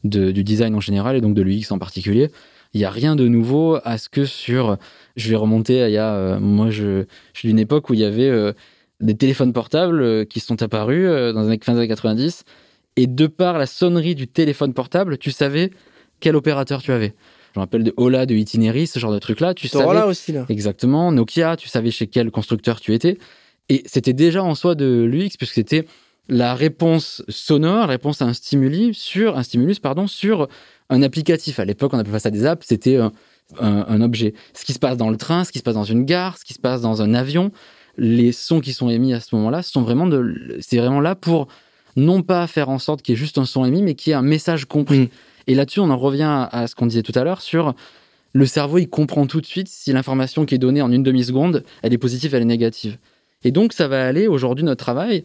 du 0.09 0.45
design 0.45 0.75
en 0.75 0.81
général 0.81 1.17
et 1.17 1.21
donc 1.21 1.35
de 1.35 1.43
l'UX 1.43 1.71
en 1.71 1.79
particulier. 1.79 2.31
Il 2.75 2.79
n'y 2.79 2.85
a 2.85 2.91
rien 2.91 3.17
de 3.17 3.27
nouveau 3.27 3.79
à 3.85 3.97
ce 3.97 4.09
que 4.09 4.25
sur. 4.25 4.77
Je 5.17 5.31
vais 5.31 5.37
remonter 5.37 5.83
à 5.83 5.89
il 5.89 5.93
y 5.93 5.99
a. 5.99 6.15
Euh, 6.15 6.39
moi, 6.39 6.71
je, 6.71 7.05
je 7.33 7.39
suis 7.39 7.49
d'une 7.49 7.59
époque 7.59 7.89
où 7.89 7.95
il 7.95 8.01
y 8.01 8.05
avait 8.05 8.29
euh, 8.29 8.53
des 9.01 9.15
téléphones 9.15 9.53
portables 9.53 10.03
euh, 10.03 10.25
qui 10.25 10.41
sont 10.41 10.63
apparus 10.63 11.09
dans 11.33 11.49
les 11.49 11.57
des 11.57 11.71
années 11.71 11.89
90. 11.89 12.45
Et 12.97 13.07
de 13.07 13.27
par 13.27 13.59
la 13.59 13.67
sonnerie 13.67 14.15
du 14.15 14.27
téléphone 14.27 14.75
portable, 14.75 15.19
tu 15.19 15.31
savais 15.31 15.71
quel 16.21 16.37
opérateur 16.37 16.83
tu 16.83 16.93
avais. 16.93 17.15
Je 17.55 17.61
me 17.61 17.63
rappelle 17.63 17.85
de 17.85 17.95
Ola, 17.97 18.27
de 18.27 18.35
Itinéris, 18.35 18.89
ce 18.89 18.99
genre 18.99 19.13
de 19.13 19.19
truc-là. 19.19 19.55
Tu 19.55 19.69
savais. 19.69 20.03
aussi, 20.03 20.33
là. 20.33 20.45
Exactement. 20.51 21.13
Nokia, 21.13 21.57
tu 21.57 21.69
savais 21.69 21.91
chez 21.91 22.07
quel 22.07 22.31
constructeur 22.31 22.81
tu 22.81 22.93
étais. 22.93 23.17
Et 23.71 23.83
c'était 23.87 24.13
déjà 24.13 24.43
en 24.43 24.55
soi 24.55 24.75
de 24.75 25.09
l'UX, 25.11 25.31
puisque 25.39 25.55
c'était 25.55 25.87
la 26.29 26.55
réponse 26.55 27.23
sonore, 27.29 27.81
la 27.81 27.87
réponse 27.87 28.23
à 28.23 28.25
un 28.27 28.33
stimuli 28.33 28.95
sur 28.95 29.37
un 29.37 29.43
stimulus 29.43 29.79
pardon 29.79 30.07
sur 30.07 30.49
un 30.91 31.03
applicatif. 31.03 31.59
À 31.59 31.65
l'époque, 31.65 31.93
on 31.95 31.99
appelait 31.99 32.13
pas 32.13 32.19
ça 32.19 32.31
des 32.31 32.47
apps, 32.47 32.67
c'était 32.67 32.99
un, 33.59 34.01
objet. 34.01 34.35
Ce 34.55 34.65
qui 34.65 34.73
se 34.73 34.79
passe 34.79 34.97
dans 34.97 35.11
le 35.11 35.17
train, 35.17 35.45
ce 35.45 35.53
qui 35.53 35.59
se 35.59 35.65
passe 35.65 35.75
dans 35.75 35.85
une 35.85 36.05
gare, 36.05 36.39
ce 36.39 36.45
qui 36.45 36.55
se 36.55 36.59
passe 36.59 36.81
dans 36.81 37.03
un 37.03 37.15
avion, 37.15 37.53
les 37.97 38.33
sons 38.33 38.61
qui 38.61 38.73
sont 38.73 38.89
émis 38.89 39.15
à 39.15 39.21
ce 39.21 39.35
moment-là, 39.37 39.63
sont 39.63 39.83
vraiment 39.83 40.07
de, 40.07 40.59
c'est 40.61 40.79
vraiment 40.79 41.01
là 41.01 41.15
pour 41.15 41.49
non 41.97 42.23
pas 42.23 42.47
faire 42.47 42.69
en 42.69 42.79
sorte 42.79 43.03
qu'il 43.03 43.15
y 43.15 43.17
ait 43.17 43.19
juste 43.19 43.39
un 43.39 43.45
son 43.45 43.65
émis, 43.65 43.83
mais 43.83 43.95
qu'il 43.95 44.11
y 44.11 44.13
ait 44.13 44.17
un 44.17 44.23
message 44.23 44.67
compris. 44.67 44.99
Mm. 45.01 45.09
Et 45.49 45.55
là-dessus, 45.55 45.81
on 45.81 45.91
en 45.91 45.97
revient 45.97 46.49
à 46.51 46.67
ce 46.67 46.75
qu'on 46.75 46.87
disait 46.87 47.03
tout 47.03 47.13
à 47.15 47.25
l'heure 47.25 47.41
sur 47.41 47.75
le 48.37 48.45
cerveau, 48.45 48.77
il 48.77 48.89
comprend 48.89 49.27
tout 49.27 49.41
de 49.41 49.47
suite 49.47 49.67
si 49.67 49.93
l'information 49.93 50.45
qui 50.45 50.55
est 50.55 50.59
donnée 50.59 50.83
en 50.83 50.93
une 50.93 51.03
demi-seconde, 51.03 51.65
elle 51.83 51.95
est 51.95 51.99
positive, 51.99 52.35
elle 52.35 52.43
est 52.43 52.45
négative. 52.45 52.99
Et 53.45 53.51
donc, 53.51 53.73
ça 53.73 53.89
va 53.89 54.07
aller 54.07 54.29
aujourd'hui 54.29 54.63
notre 54.63 54.85
travail 54.85 55.25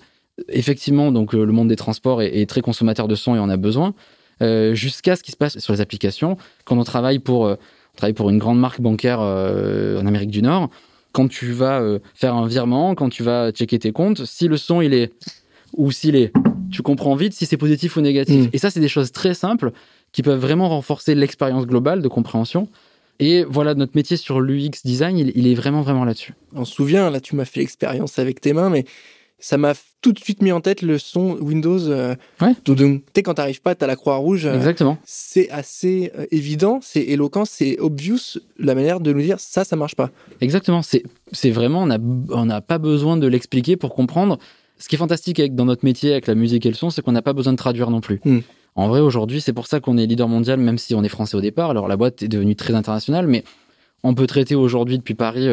effectivement, 0.50 1.12
donc 1.12 1.33
euh, 1.33 1.45
le 1.45 1.51
monde 1.51 1.68
des 1.68 1.75
transports 1.75 2.22
est, 2.22 2.50
très 2.50 2.62
consommateur 2.62 3.07
de 3.07 3.16
son 3.16 3.36
et 3.36 3.39
en 3.39 3.50
a 3.50 3.57
besoin, 3.57 3.94
euh, 4.42 4.74
jusqu'à 4.74 5.16
ce 5.16 5.24
qui 5.24 5.31
se 5.31 5.38
passe 5.38 5.60
sur 5.60 5.74
les 5.74 5.81
applications. 5.81 6.38
Quand 6.66 6.78
on 6.78 6.83
travaille 6.83 7.19
pour, 7.19 7.45
euh, 7.45 7.56
on 7.94 7.98
travaille 7.98 8.13
pour 8.13 8.30
une 8.30 8.38
grande 8.38 8.60
marque 8.60 8.81
bancaire 8.81 9.19
en 9.19 10.06
Amérique 10.06 10.31
du 10.31 10.42
Nord, 10.42 10.69
quand 11.12 11.28
tu 11.28 11.51
vas 11.51 12.00
faire 12.16 12.36
un 12.36 12.48
virement, 12.48 12.95
quand 12.95 13.10
tu 13.10 13.22
vas 13.22 13.51
checker 13.51 13.78
tes 13.80 13.92
comptes, 13.92 14.24
si 14.24 14.48
le 14.48 14.56
son 14.56 14.80
il 14.80 14.94
est 14.94 15.12
ou 15.75 15.92
s'il 15.92 16.16
est, 16.16 16.31
tu 16.72 16.81
comprends 16.84 17.16
vite 17.16 17.34
si 17.34 17.45
c'est 17.45 17.57
positif 17.57 17.98
ou 17.98 18.01
négatif. 18.01 18.45
Mm. 18.45 18.50
Et 18.54 18.57
ça, 18.57 18.69
c'est 18.69 18.80
des 18.80 18.88
choses 18.88 19.12
très 19.12 19.34
simples 19.34 19.74
qui 20.13 20.24
peuvent 20.24 20.39
vraiment 20.39 20.69
renforcer 20.69 21.16
l'expérience 21.16 21.68
globale 21.68 22.01
de 22.01 22.07
compréhension. 22.07 22.69
Et 23.19 23.44
voilà, 23.44 23.75
notre 23.75 23.92
métier 23.95 24.16
sur 24.16 24.39
l'UX 24.39 24.84
design, 24.86 25.18
il, 25.18 25.34
il, 25.36 25.48
est 25.48 25.54
vraiment, 25.54 25.81
vraiment 25.81 26.06
là-dessus. 26.06 26.34
On 26.56 26.63
se 26.63 26.74
souvient, 26.74 27.10
là, 27.10 27.19
tu 27.19 27.36
m'as 27.36 27.45
fait 27.45 27.60
l'expérience 27.60 28.18
avec 28.18 28.39
tes 28.39 28.54
mains, 28.54 28.69
mais 28.69 28.86
ça 29.38 29.57
m'a 29.57 29.74
tout 30.01 30.12
de 30.12 30.19
suite 30.19 30.42
mis 30.42 30.51
en 30.51 30.62
tête 30.62 30.81
le 30.81 30.98
son 30.98 31.38
Windows. 31.39 31.88
Euh, 31.88 32.15
ouais. 32.42 32.53
Tu 32.63 32.75
sais, 32.75 33.24
quand 33.24 33.36
t'arrives 33.36 33.62
pas, 33.62 33.75
t'as 33.75 33.88
la 33.88 33.95
croix 33.95 34.15
rouge. 34.15 34.45
Euh, 34.45 34.56
Exactement. 34.56 34.98
C'est 35.06 35.50
assez 35.51 36.12
euh, 36.18 36.25
évident, 36.31 36.80
c'est 36.81 37.01
éloquent, 37.01 37.45
c'est 37.45 37.80
obvious 37.80 38.39
la 38.57 38.75
manière 38.75 39.00
de 39.00 39.13
nous 39.13 39.21
dire 39.21 39.39
ça, 39.39 39.63
ça 39.63 39.75
marche 39.75 39.95
pas. 39.95 40.09
Exactement. 40.42 40.81
C'est, 40.81 41.51
vraiment, 41.51 41.88
on 42.30 42.45
n'a 42.45 42.62
pas 42.62 42.80
besoin 42.80 43.15
de 43.18 43.27
l'expliquer 43.27 43.77
pour 43.77 43.94
comprendre. 43.94 44.39
Ce 44.80 44.89
qui 44.89 44.95
est 44.95 44.98
fantastique 44.98 45.39
avec, 45.39 45.53
dans 45.53 45.65
notre 45.65 45.86
métier, 45.86 46.12
avec 46.12 46.25
la 46.25 46.33
musique 46.33 46.65
et 46.65 46.69
le 46.69 46.75
son, 46.75 46.89
c'est 46.89 47.03
qu'on 47.03 47.12
n'a 47.12 47.21
pas 47.21 47.33
besoin 47.33 47.53
de 47.53 47.57
traduire 47.57 47.92
non 47.92 48.01
plus. 48.01 48.19
Hmm. 48.25 48.39
En 48.75 48.88
vrai, 48.88 49.00
aujourd'hui, 49.00 49.39
c'est 49.39 49.53
pour 49.53 49.68
ça 49.68 49.80
qu'on 49.80 49.98
est 49.98 50.07
leader 50.07 50.27
mondial, 50.27 50.59
même 50.59 50.80
si 50.80 50.95
on 50.95 51.03
est 51.03 51.09
français 51.09 51.38
au 51.38 51.42
départ. 51.42 51.69
Alors, 51.69 51.88
la 51.88 51.98
boîte 51.98 52.24
est 52.24 52.27
devenue 52.27 52.56
très 52.56 52.74
internationale, 52.74 53.27
mais 53.27 53.44
on 54.03 54.15
peut 54.15 54.25
traiter 54.25 54.56
aujourd'hui 54.56 54.98
depuis 54.98 55.13
Paris 55.13 55.48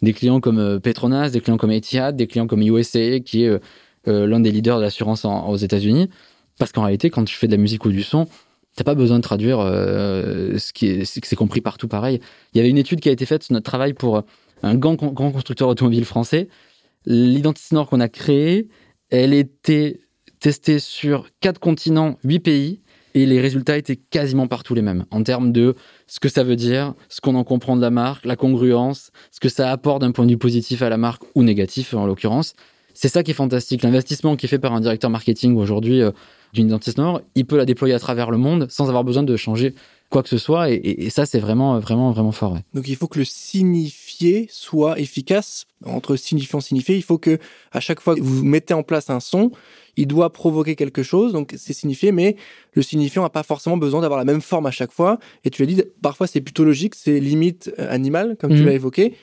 des 0.00 0.12
clients 0.12 0.40
comme 0.40 0.80
Petronas, 0.80 1.30
des 1.30 1.40
clients 1.40 1.58
comme 1.58 1.70
Etihad, 1.70 2.16
des 2.16 2.26
clients 2.26 2.48
comme 2.48 2.62
USA, 2.62 3.20
qui 3.20 3.44
est 3.44 3.60
l'un 4.06 4.40
des 4.40 4.50
leaders 4.50 4.78
de 4.78 4.82
l'assurance 4.82 5.24
aux 5.24 5.56
États-Unis. 5.56 6.08
Parce 6.58 6.72
qu'en 6.72 6.82
réalité, 6.82 7.10
quand 7.10 7.24
tu 7.24 7.36
fais 7.36 7.46
de 7.46 7.52
la 7.52 7.58
musique 7.58 7.84
ou 7.84 7.90
du 7.90 8.02
son, 8.02 8.26
t'as 8.76 8.84
pas 8.84 8.94
besoin 8.94 9.18
de 9.18 9.22
traduire 9.22 9.58
ce 9.58 10.72
qui 10.72 10.86
est, 10.86 11.04
c'est 11.04 11.36
compris 11.36 11.60
partout 11.60 11.88
pareil. 11.88 12.20
Il 12.52 12.58
y 12.58 12.60
avait 12.60 12.70
une 12.70 12.78
étude 12.78 13.00
qui 13.00 13.08
a 13.08 13.12
été 13.12 13.26
faite 13.26 13.42
sur 13.42 13.52
notre 13.52 13.68
travail 13.68 13.94
pour 13.94 14.22
un 14.62 14.74
grand, 14.74 14.94
grand 14.94 15.30
constructeur 15.30 15.68
automobile 15.68 16.04
français. 16.04 16.48
L'identité 17.04 17.68
sonore 17.68 17.88
qu'on 17.88 18.00
a 18.00 18.08
créée, 18.08 18.68
elle 19.10 19.34
était 19.34 20.00
testée 20.40 20.78
sur 20.78 21.28
quatre 21.40 21.58
continents, 21.58 22.16
huit 22.24 22.40
pays, 22.40 22.80
et 23.14 23.26
les 23.26 23.40
résultats 23.40 23.76
étaient 23.76 23.96
quasiment 23.96 24.46
partout 24.46 24.74
les 24.74 24.82
mêmes 24.82 25.04
en 25.10 25.22
termes 25.22 25.52
de 25.52 25.74
ce 26.06 26.18
que 26.18 26.28
ça 26.28 26.44
veut 26.44 26.56
dire, 26.56 26.94
ce 27.08 27.20
qu'on 27.20 27.34
en 27.34 27.44
comprend 27.44 27.76
de 27.76 27.82
la 27.82 27.90
marque, 27.90 28.24
la 28.24 28.36
congruence, 28.36 29.10
ce 29.30 29.40
que 29.40 29.48
ça 29.48 29.70
apporte 29.70 30.00
d'un 30.00 30.12
point 30.12 30.24
de 30.24 30.30
vue 30.30 30.38
positif 30.38 30.80
à 30.82 30.88
la 30.88 30.96
marque 30.96 31.22
ou 31.34 31.42
négatif 31.42 31.92
en 31.94 32.06
l'occurrence. 32.06 32.54
C'est 32.94 33.08
ça 33.08 33.22
qui 33.22 33.30
est 33.30 33.34
fantastique. 33.34 33.82
L'investissement 33.82 34.36
qui 34.36 34.46
est 34.46 34.48
fait 34.48 34.58
par 34.58 34.72
un 34.72 34.80
directeur 34.80 35.10
marketing 35.10 35.56
aujourd'hui 35.56 36.02
euh, 36.02 36.10
d'une 36.52 36.66
identité 36.66 36.92
sonore, 36.92 37.22
il 37.34 37.46
peut 37.46 37.56
la 37.56 37.64
déployer 37.64 37.94
à 37.94 37.98
travers 37.98 38.30
le 38.30 38.38
monde 38.38 38.66
sans 38.70 38.88
avoir 38.88 39.04
besoin 39.04 39.22
de 39.22 39.36
changer 39.36 39.74
quoi 40.10 40.22
que 40.22 40.28
ce 40.28 40.38
soit. 40.38 40.70
Et, 40.70 41.08
ça, 41.10 41.26
c'est 41.26 41.40
vraiment, 41.40 41.78
vraiment, 41.80 42.12
vraiment 42.12 42.32
fort. 42.32 42.58
Donc, 42.74 42.86
il 42.86 42.96
faut 42.96 43.08
que 43.08 43.18
le 43.18 43.24
signifié 43.24 44.46
soit 44.50 45.00
efficace. 45.00 45.66
Entre 45.84 46.16
signifiant 46.16 46.60
signifié, 46.60 46.96
il 46.96 47.02
faut 47.02 47.18
que 47.18 47.38
à 47.72 47.80
chaque 47.80 48.00
fois 48.00 48.14
que 48.14 48.20
vous 48.20 48.44
mettez 48.44 48.74
en 48.74 48.82
place 48.82 49.10
un 49.10 49.20
son, 49.20 49.50
il 49.96 50.06
doit 50.06 50.32
provoquer 50.32 50.76
quelque 50.76 51.02
chose, 51.02 51.32
donc 51.32 51.54
c'est 51.56 51.72
signifié, 51.72 52.12
mais 52.12 52.36
le 52.72 52.82
signifiant 52.82 53.22
n'a 53.22 53.30
pas 53.30 53.42
forcément 53.42 53.76
besoin 53.76 54.00
d'avoir 54.00 54.18
la 54.18 54.24
même 54.24 54.40
forme 54.40 54.66
à 54.66 54.70
chaque 54.70 54.92
fois. 54.92 55.18
Et 55.44 55.50
tu 55.50 55.62
l'as 55.62 55.66
dit, 55.66 55.82
parfois 56.00 56.26
c'est 56.26 56.40
plutôt 56.40 56.64
logique, 56.64 56.94
c'est 56.94 57.20
limite 57.20 57.72
euh, 57.78 57.92
animal, 57.92 58.36
comme 58.38 58.52
tu 58.52 58.60
mhm. 58.60 58.66
l'as 58.66 58.74
évoqué. 58.74 59.14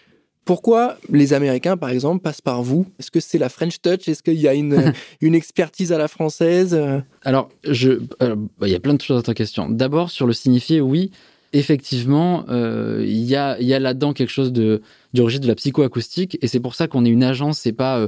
Pourquoi 0.50 0.98
les 1.12 1.34
Américains, 1.34 1.77
par 1.77 1.91
exemple, 1.91 2.24
passent 2.24 2.41
par 2.41 2.63
vous? 2.63 2.88
Est-ce 2.98 3.12
que 3.12 3.20
c'est 3.20 3.38
la 3.38 3.50
French 3.50 3.82
Touch? 3.84 4.08
Est-ce 4.08 4.24
qu'il 4.24 4.41
y 4.41 4.48
a 4.48 4.56
une, 4.56 4.94
une 5.22 5.36
expertise 5.36 5.91
à 5.91 6.00
la 6.00 6.08
française? 6.08 6.75
Alors, 7.22 7.50
je, 7.63 8.00
bah, 8.20 8.36
il 8.63 8.70
y 8.70 8.75
a 8.75 8.79
plein 8.79 8.96
de 8.96 9.01
choses 9.03 9.18
dans 9.18 9.22
ta 9.22 9.36
question. 9.36 9.70
D'abord, 9.70 10.10
sur 10.10 10.25
le 10.25 10.34
signifié, 10.34 10.82
oui, 10.82 11.12
effectivement, 11.53 12.46
euh, 12.50 13.06
il 13.06 13.25
y 13.25 13.36
a, 13.36 13.62
y 13.62 13.75
a 13.75 13.79
là-dedans 13.79 14.12
quelque 14.13 14.32
chose 14.32 14.51
de, 14.51 14.82
du 15.13 15.22
registre 15.22 15.44
de 15.44 15.50
la 15.50 15.53
psychoacoustique, 15.53 16.39
et 16.41 16.48
c'est 16.48 16.60
pour 16.60 16.74
ça 16.74 16.88
qu'on 16.88 17.06
est 17.06 17.10
une 17.10 17.24
agence, 17.24 17.60
c'est 17.60 17.72
pas... 17.72 18.00
Euh, 18.00 18.08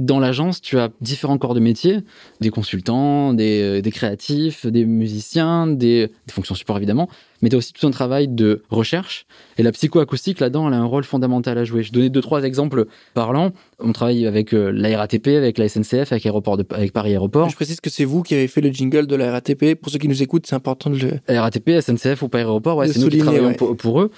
dans 0.00 0.18
l'agence, 0.18 0.62
tu 0.62 0.78
as 0.78 0.88
différents 1.02 1.36
corps 1.36 1.54
de 1.54 1.60
métier, 1.60 1.98
des 2.40 2.48
consultants, 2.48 3.34
des, 3.34 3.82
des 3.82 3.90
créatifs, 3.90 4.66
des 4.66 4.86
musiciens, 4.86 5.66
des, 5.66 6.06
des 6.26 6.32
fonctions 6.32 6.54
support 6.54 6.78
évidemment, 6.78 7.08
mais 7.42 7.50
tu 7.50 7.56
as 7.56 7.58
aussi 7.58 7.74
tout 7.74 7.86
un 7.86 7.90
travail 7.90 8.26
de 8.26 8.62
recherche. 8.70 9.26
Et 9.58 9.62
la 9.62 9.72
psychoacoustique, 9.72 10.40
là-dedans, 10.40 10.68
elle 10.68 10.74
a 10.74 10.78
un 10.78 10.86
rôle 10.86 11.04
fondamental 11.04 11.58
à 11.58 11.64
jouer. 11.64 11.82
Je 11.82 11.92
donnais 11.92 12.08
deux, 12.08 12.22
trois 12.22 12.44
exemples 12.44 12.86
parlants. 13.12 13.52
On 13.78 13.92
travaille 13.92 14.26
avec 14.26 14.54
euh, 14.54 14.72
la 14.74 14.96
RATP, 14.96 15.28
avec 15.28 15.58
la 15.58 15.68
SNCF, 15.68 16.12
avec, 16.12 16.24
Aéroport 16.24 16.56
de, 16.56 16.64
avec 16.70 16.92
Paris 16.92 17.10
Aéroport. 17.10 17.50
Je 17.50 17.56
précise 17.56 17.80
que 17.80 17.90
c'est 17.90 18.06
vous 18.06 18.22
qui 18.22 18.34
avez 18.34 18.48
fait 18.48 18.62
le 18.62 18.70
jingle 18.70 19.06
de 19.06 19.16
la 19.16 19.32
RATP. 19.32 19.74
Pour 19.74 19.92
ceux 19.92 19.98
qui 19.98 20.08
nous 20.08 20.22
écoutent, 20.22 20.46
c'est 20.46 20.56
important 20.56 20.88
de 20.88 20.96
le... 20.96 21.10
La 21.28 21.42
RATP, 21.42 21.80
SNCF 21.80 22.22
ou 22.22 22.28
Paris 22.28 22.44
Aéroport, 22.44 22.78
ouais, 22.78 22.88
c'est 22.88 23.00
nous 23.00 23.08
qui 23.08 23.18
travaillons 23.18 23.48
ouais. 23.48 23.54
pour, 23.54 23.76
pour 23.76 24.00
eux. 24.00 24.10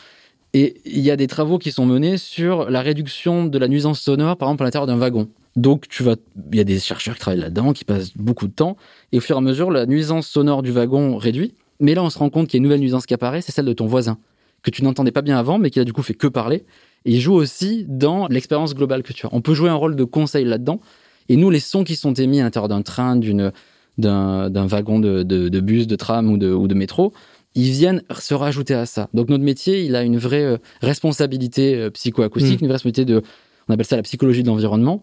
Et 0.55 0.77
il 0.85 1.01
y 1.01 1.11
a 1.11 1.17
des 1.17 1.27
travaux 1.27 1.59
qui 1.59 1.73
sont 1.73 1.87
menés 1.87 2.19
sur 2.19 2.71
la 2.71 2.83
réduction 2.83 3.47
de 3.47 3.59
la 3.59 3.69
nuisance 3.69 4.01
sonore, 4.01 4.37
par 4.37 4.49
exemple, 4.49 4.65
à 4.65 4.67
l'intérieur 4.67 4.87
d'un 4.87 4.97
wagon. 4.97 5.29
Donc, 5.57 5.89
tu 5.89 6.03
vas, 6.03 6.17
il 6.51 6.57
y 6.57 6.61
a 6.61 6.65
des 6.65 6.79
chercheurs 6.79 7.15
qui 7.15 7.21
travaillent 7.21 7.41
là-dedans, 7.41 7.73
qui 7.73 7.85
passent 7.85 8.17
beaucoup 8.17 8.47
de 8.47 8.53
temps. 8.53 8.77
Et 9.13 9.19
au 9.19 9.21
fur 9.21 9.37
et 9.37 9.39
à 9.39 9.43
mesure, 9.43 9.71
la 9.71 9.87
nuisance 9.87 10.27
sonore 10.27 10.63
du 10.63 10.73
wagon 10.73 11.17
réduit. 11.17 11.55
Mais 11.81 11.95
là, 11.95 12.03
on 12.03 12.11
se 12.11 12.19
rend 12.19 12.31
compte 12.31 12.49
qu'il 12.49 12.55
y 12.55 12.59
a 12.59 12.61
une 12.61 12.65
nouvelle 12.65 12.81
nuisance 12.81 13.07
qui 13.07 13.15
apparaît, 13.15 13.43
c'est 13.43 13.53
celle 13.53 13.67
de 13.67 13.73
ton 13.73 13.87
voisin, 13.87 14.19
que 14.63 14.71
tu 14.71 14.85
n'entendais 14.85 15.11
pas 15.11 15.23
bien 15.23 15.37
avant, 15.39 15.59
mais 15.59 15.71
qui 15.71 15.81
a 15.81 15.85
du 15.85 15.93
coup 15.93 16.03
fait 16.03 16.15
que 16.15 16.27
parler. 16.27 16.65
Et 17.05 17.13
il 17.13 17.21
joue 17.21 17.35
aussi 17.35 17.85
dans 17.89 18.29
l'expérience 18.29 18.75
globale 18.75 19.03
que 19.03 19.13
tu 19.13 19.27
as. 19.27 19.31
On 19.33 19.41
peut 19.41 19.55
jouer 19.55 19.69
un 19.69 19.75
rôle 19.75 19.97
de 19.97 20.05
conseil 20.05 20.45
là-dedans. 20.45 20.81
Et 21.29 21.37
nous, 21.37 21.51
les 21.51 21.61
sons 21.61 21.85
qui 21.85 21.97
sont 21.97 22.15
émis 22.15 22.41
à 22.41 22.45
l'intérieur 22.45 22.69
d'un 22.69 22.83
train, 22.83 23.17
d'une, 23.17 23.53
d'un, 23.99 24.49
d'un 24.49 24.67
wagon 24.67 25.01
de, 25.01 25.23
de, 25.23 25.49
de 25.49 25.61
bus, 25.61 25.87
de 25.87 25.97
tram 25.97 26.31
ou 26.31 26.37
de, 26.39 26.53
ou 26.53 26.69
de 26.69 26.75
métro, 26.75 27.13
ils 27.55 27.71
viennent 27.71 28.03
se 28.19 28.35
rajouter 28.35 28.75
à 28.75 28.87
ça. 28.87 29.09
Donc 29.13 29.29
notre 29.29 29.45
métier, 29.45 29.85
il 29.85 29.97
a 29.97 30.03
une 30.03 30.17
vraie 30.17 30.45
euh, 30.45 30.57
responsabilité 30.81 31.75
euh, 31.75 31.91
psychoacoustique, 31.91 32.61
Mm. 32.61 32.65
une 32.65 32.69
vraie 32.69 32.75
responsabilité 32.77 33.05
de, 33.05 33.23
on 33.69 33.75
appelle 33.75 33.87
ça 33.87 33.97
la 33.97 34.03
psychologie 34.03 34.43
de 34.43 34.49
l'environnement, 34.49 35.03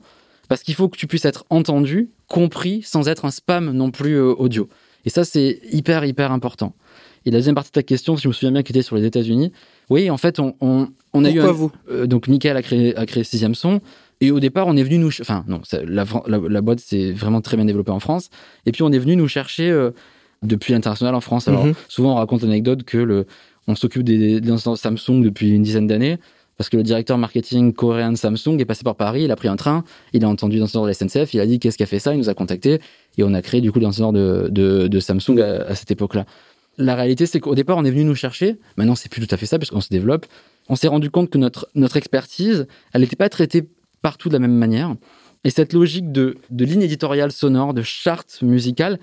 parce 0.49 0.61
qu'il 0.63 0.75
faut 0.75 0.89
que 0.89 0.97
tu 0.97 1.07
puisses 1.07 1.23
être 1.25 1.45
entendu, 1.49 2.09
compris, 2.27 2.81
sans 2.83 3.07
être 3.07 3.23
un 3.23 3.31
spam 3.31 3.71
non 3.71 3.89
plus 3.91 4.15
euh, 4.15 4.33
audio. 4.33 4.67
Et 5.05 5.09
ça, 5.09 5.23
c'est 5.23 5.61
hyper, 5.71 6.03
hyper 6.03 6.33
important. 6.33 6.73
Et 7.25 7.31
la 7.31 7.37
deuxième 7.37 7.55
partie 7.55 7.69
de 7.71 7.73
ta 7.75 7.83
question, 7.83 8.17
si 8.17 8.23
je 8.23 8.27
me 8.27 8.33
souviens 8.33 8.51
bien, 8.51 8.63
qui 8.63 8.73
était 8.73 8.81
sur 8.81 8.97
les 8.97 9.05
États-Unis, 9.05 9.51
oui, 9.89 10.09
en 10.09 10.17
fait, 10.17 10.39
on, 10.39 10.55
on, 10.59 10.89
on 11.13 11.23
a 11.25 11.29
eu 11.29 11.35
Pourquoi 11.35 11.49
un, 11.49 11.53
vous? 11.53 11.71
euh, 11.89 12.05
donc 12.07 12.27
Nickel 12.27 12.57
a 12.57 12.61
créé, 12.61 12.95
a 12.97 13.05
créé 13.05 13.23
Sixième 13.23 13.55
Son. 13.55 13.79
Et 14.21 14.31
au 14.31 14.39
départ, 14.41 14.67
on 14.67 14.75
est 14.75 14.83
venu 14.83 14.97
nous... 14.97 15.11
Enfin, 15.21 15.45
non, 15.47 15.61
ça- 15.63 15.81
la, 15.85 16.03
la, 16.27 16.37
la 16.37 16.61
boîte 16.61 16.79
s'est 16.81 17.11
vraiment 17.13 17.39
très 17.41 17.55
bien 17.55 17.65
développée 17.65 17.91
en 17.91 17.99
France. 18.01 18.29
Et 18.65 18.71
puis, 18.73 18.83
on 18.83 18.91
est 18.91 18.99
venu 18.99 19.15
nous 19.15 19.27
chercher 19.29 19.69
euh, 19.69 19.91
depuis 20.43 20.73
l'international 20.73 21.15
en 21.15 21.21
France. 21.21 21.47
Alors, 21.47 21.65
Mhm. 21.65 21.73
souvent, 21.87 22.13
on 22.13 22.15
raconte 22.15 22.41
l'anecdote 22.43 22.83
que 22.83 22.97
le, 22.97 23.25
on 23.67 23.75
s'occupe 23.75 24.03
des, 24.03 24.41
des 24.41 24.57
Samsung 24.57 25.21
depuis 25.21 25.51
une 25.51 25.63
dizaine 25.63 25.87
d'années. 25.87 26.17
Parce 26.59 26.67
que 26.67 26.75
le 26.75 26.83
directeur 26.83 27.17
marketing 27.17 27.71
coréen 27.71 28.11
de 28.11 28.17
Samsung 28.17 28.59
est 28.59 28.65
passé 28.65 28.83
par 28.83 28.95
Paris, 28.95 29.23
il 29.23 29.31
a 29.31 29.37
pris 29.37 29.47
un 29.47 29.55
train, 29.55 29.85
il 30.11 30.25
a 30.25 30.27
entendu 30.27 30.59
l'incident 30.59 30.83
de 30.83 30.87
la 30.87 30.93
SNCF, 30.93 31.33
il 31.33 31.39
a 31.39 31.45
dit 31.45 31.57
qu'est-ce 31.57 31.77
qui 31.77 31.83
a 31.83 31.85
fait 31.85 31.99
ça, 31.99 32.13
il 32.13 32.17
nous 32.17 32.27
a 32.27 32.33
contacté 32.33 32.81
et 33.17 33.23
on 33.23 33.33
a 33.33 33.41
créé 33.41 33.61
du 33.61 33.71
coup 33.71 33.79
l'incident 33.79 34.11
de, 34.11 34.99
Samsung 34.99 35.39
à, 35.39 35.73
cette 35.75 35.89
époque-là. 35.91 36.25
La 36.77 36.95
réalité, 36.95 37.27
c'est 37.27 37.39
qu'au 37.39 37.55
départ, 37.55 37.77
on 37.77 37.85
est 37.85 37.91
venu 37.91 38.03
nous 38.03 38.13
chercher. 38.13 38.57
Maintenant, 38.75 38.95
c'est 38.95 39.09
plus 39.09 39.25
tout 39.25 39.33
à 39.33 39.37
fait 39.37 39.45
ça, 39.45 39.57
puisqu'on 39.57 39.79
se 39.79 39.87
développe. 39.87 40.25
On 40.67 40.75
s'est 40.75 40.89
rendu 40.89 41.09
compte 41.09 41.29
que 41.29 41.37
notre, 41.37 41.69
notre 41.75 41.95
expertise, 41.95 42.67
elle 42.93 43.01
n'était 43.01 43.15
pas 43.15 43.29
traitée 43.29 43.65
partout 44.01 44.27
de 44.27 44.33
la 44.33 44.39
même 44.39 44.51
manière. 44.51 44.93
Et 45.45 45.51
cette 45.51 45.71
logique 45.71 46.11
de, 46.11 46.35
de 46.49 46.65
ligne 46.65 46.81
éditoriale 46.81 47.31
sonore, 47.31 47.73
de 47.73 47.83
charte 47.83 48.41
musicale, 48.41 48.99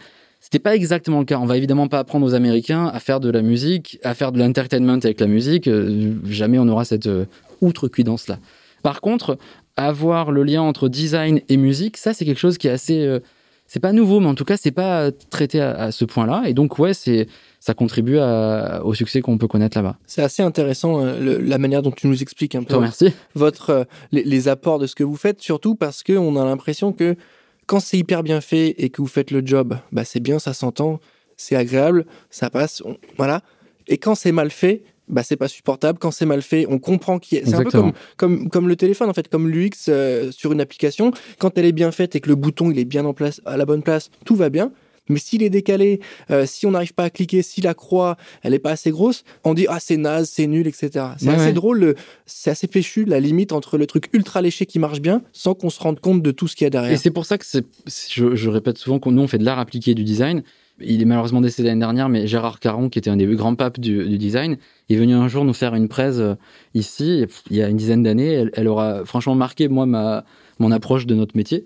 c'était 0.48 0.60
pas 0.60 0.76
exactement 0.76 1.18
le 1.18 1.24
cas. 1.24 1.38
On 1.40 1.44
va 1.46 1.56
évidemment 1.56 1.88
pas 1.88 1.98
apprendre 1.98 2.24
aux 2.24 2.34
Américains 2.34 2.86
à 2.86 3.00
faire 3.00 3.18
de 3.18 3.30
la 3.30 3.42
musique, 3.42 3.98
à 4.04 4.14
faire 4.14 4.30
de 4.30 4.38
l'entertainment 4.38 4.92
avec 5.02 5.18
la 5.18 5.26
musique. 5.26 5.66
Euh, 5.66 6.12
Jamais 6.24 6.60
on 6.60 6.68
aura 6.68 6.84
cette 6.84 7.08
euh, 7.08 7.24
outrecuidance-là. 7.62 8.38
Par 8.84 9.00
contre, 9.00 9.38
avoir 9.76 10.30
le 10.30 10.44
lien 10.44 10.62
entre 10.62 10.88
design 10.88 11.40
et 11.48 11.56
musique, 11.56 11.96
ça, 11.96 12.12
c'est 12.14 12.24
quelque 12.24 12.38
chose 12.38 12.58
qui 12.58 12.68
est 12.68 12.70
assez. 12.70 13.00
euh, 13.00 13.18
c'est 13.66 13.80
pas 13.80 13.90
nouveau, 13.92 14.20
mais 14.20 14.28
en 14.28 14.36
tout 14.36 14.44
cas, 14.44 14.56
c'est 14.56 14.70
pas 14.70 15.10
traité 15.30 15.60
à, 15.60 15.72
à 15.72 15.90
ce 15.90 16.04
point-là. 16.04 16.44
Et 16.46 16.54
donc, 16.54 16.78
ouais, 16.78 16.94
c'est 16.94 17.26
ça 17.58 17.74
contribue 17.74 18.18
à- 18.18 18.80
au 18.84 18.94
succès 18.94 19.20
qu'on 19.20 19.38
peut 19.38 19.48
connaître 19.48 19.76
là-bas. 19.76 19.96
C'est 20.06 20.22
assez 20.22 20.44
intéressant 20.44 21.00
euh, 21.04 21.18
le- 21.18 21.38
la 21.38 21.58
manière 21.58 21.82
dont 21.82 21.90
tu 21.90 22.06
nous 22.06 22.22
expliques 22.22 22.54
un 22.54 22.62
peu 22.62 22.76
remercie. 22.76 23.12
votre 23.34 23.70
euh, 23.70 23.84
les, 24.12 24.22
les 24.22 24.46
apports 24.46 24.78
de 24.78 24.86
ce 24.86 24.94
que 24.94 25.02
vous 25.02 25.16
faites, 25.16 25.42
surtout 25.42 25.74
parce 25.74 26.04
que 26.04 26.12
on 26.12 26.36
a 26.36 26.44
l'impression 26.44 26.92
que 26.92 27.16
quand 27.66 27.80
c'est 27.80 27.98
hyper 27.98 28.22
bien 28.22 28.40
fait 28.40 28.74
et 28.78 28.90
que 28.90 29.00
vous 29.02 29.08
faites 29.08 29.30
le 29.30 29.42
job, 29.44 29.76
bah 29.92 30.04
c'est 30.04 30.20
bien, 30.20 30.38
ça 30.38 30.54
s'entend, 30.54 31.00
c'est 31.36 31.56
agréable, 31.56 32.06
ça 32.30 32.50
passe, 32.50 32.82
on- 32.84 32.96
voilà. 33.16 33.42
Et 33.88 33.98
quand 33.98 34.14
c'est 34.14 34.32
mal 34.32 34.50
fait, 34.50 34.82
bah 35.08 35.22
c'est 35.22 35.36
pas 35.36 35.48
supportable. 35.48 35.98
Quand 36.00 36.10
c'est 36.10 36.26
mal 36.26 36.42
fait, 36.42 36.66
on 36.68 36.78
comprend 36.78 37.18
qu'il 37.20 37.38
y 37.38 37.40
a... 37.40 37.44
C'est 37.44 37.54
un 37.54 37.58
peu 37.64 37.70
comme, 38.16 38.48
comme 38.48 38.68
le 38.68 38.74
téléphone, 38.76 39.08
en 39.08 39.14
fait, 39.14 39.28
comme 39.28 39.48
l'UX 39.48 39.70
euh, 39.88 40.32
sur 40.32 40.50
une 40.52 40.60
application. 40.60 41.12
Quand 41.38 41.56
elle 41.58 41.64
est 41.66 41.72
bien 41.72 41.92
faite 41.92 42.16
et 42.16 42.20
que 42.20 42.28
le 42.28 42.34
bouton 42.34 42.70
il 42.72 42.78
est 42.78 42.84
bien 42.84 43.04
en 43.04 43.14
place, 43.14 43.40
à 43.46 43.56
la 43.56 43.64
bonne 43.66 43.82
place, 43.82 44.10
tout 44.24 44.34
va 44.34 44.48
bien. 44.50 44.72
Mais 45.08 45.18
s'il 45.18 45.42
est 45.42 45.50
décalé, 45.50 46.00
euh, 46.30 46.46
si 46.46 46.66
on 46.66 46.72
n'arrive 46.72 46.94
pas 46.94 47.04
à 47.04 47.10
cliquer, 47.10 47.42
si 47.42 47.60
la 47.60 47.74
croix 47.74 48.16
elle 48.42 48.54
est 48.54 48.58
pas 48.58 48.72
assez 48.72 48.90
grosse, 48.90 49.24
on 49.44 49.54
dit 49.54 49.66
ah 49.68 49.78
c'est 49.80 49.96
naze, 49.96 50.28
c'est 50.30 50.46
nul, 50.46 50.66
etc. 50.66 50.90
C'est 51.18 51.28
Ouais, 51.28 51.34
assez 51.34 51.46
ouais. 51.46 51.52
drôle, 51.52 51.78
le- 51.78 51.94
c'est 52.26 52.50
assez 52.50 52.66
péchu 52.66 53.04
la 53.04 53.20
limite 53.20 53.52
entre 53.52 53.78
le 53.78 53.86
truc 53.86 54.08
ultra 54.12 54.42
léché 54.42 54.66
qui 54.66 54.78
marche 54.78 55.00
bien 55.00 55.22
sans 55.32 55.54
qu'on 55.54 55.70
se 55.70 55.80
rende 55.80 56.00
compte 56.00 56.22
de 56.22 56.30
tout 56.30 56.48
ce 56.48 56.56
qu'il 56.56 56.64
y 56.64 56.66
a 56.66 56.68
Et 56.68 56.70
derrière. 56.70 56.98
c'est 56.98 57.10
pour 57.10 57.26
ça 57.26 57.38
que 57.38 57.44
je, 57.44 58.34
je 58.34 58.48
répète 58.50 58.78
souvent 58.78 58.98
que 58.98 59.08
nous, 59.10 59.22
on 59.22 59.28
fait 59.28 59.38
de 59.38 59.44
l'art 59.44 59.58
appliqué 59.58 59.94
du 59.94 60.04
design. 60.04 60.42
Il 60.78 61.00
est 61.00 61.06
malheureusement 61.06 61.40
décédé 61.40 61.68
l'année 61.68 61.80
dernière, 61.80 62.10
mais 62.10 62.26
Gérard 62.26 62.60
Caron, 62.60 62.90
qui 62.90 62.98
était 62.98 63.08
un 63.08 63.16
des 63.16 63.24
grands 63.26 63.54
papes 63.54 63.80
du, 63.80 64.06
du 64.06 64.18
design, 64.18 64.58
est 64.90 64.96
venu 64.96 65.14
un 65.14 65.26
jour 65.26 65.44
nous 65.46 65.54
faire 65.54 65.74
une 65.74 65.88
presse 65.88 66.16
euh, 66.18 66.34
ici, 66.74 67.22
et 67.22 67.26
il 67.50 67.56
y 67.56 67.62
a 67.62 67.68
une 67.68 67.78
dizaine 67.78 68.02
d'années. 68.02 68.32
Elle, 68.32 68.50
elle 68.52 68.68
aura 68.68 69.04
franchement 69.06 69.34
marqué, 69.34 69.68
moi, 69.68 69.86
ma, 69.86 70.24
mon 70.58 70.70
approche 70.70 71.06
de 71.06 71.14
notre 71.14 71.34
métier. 71.34 71.64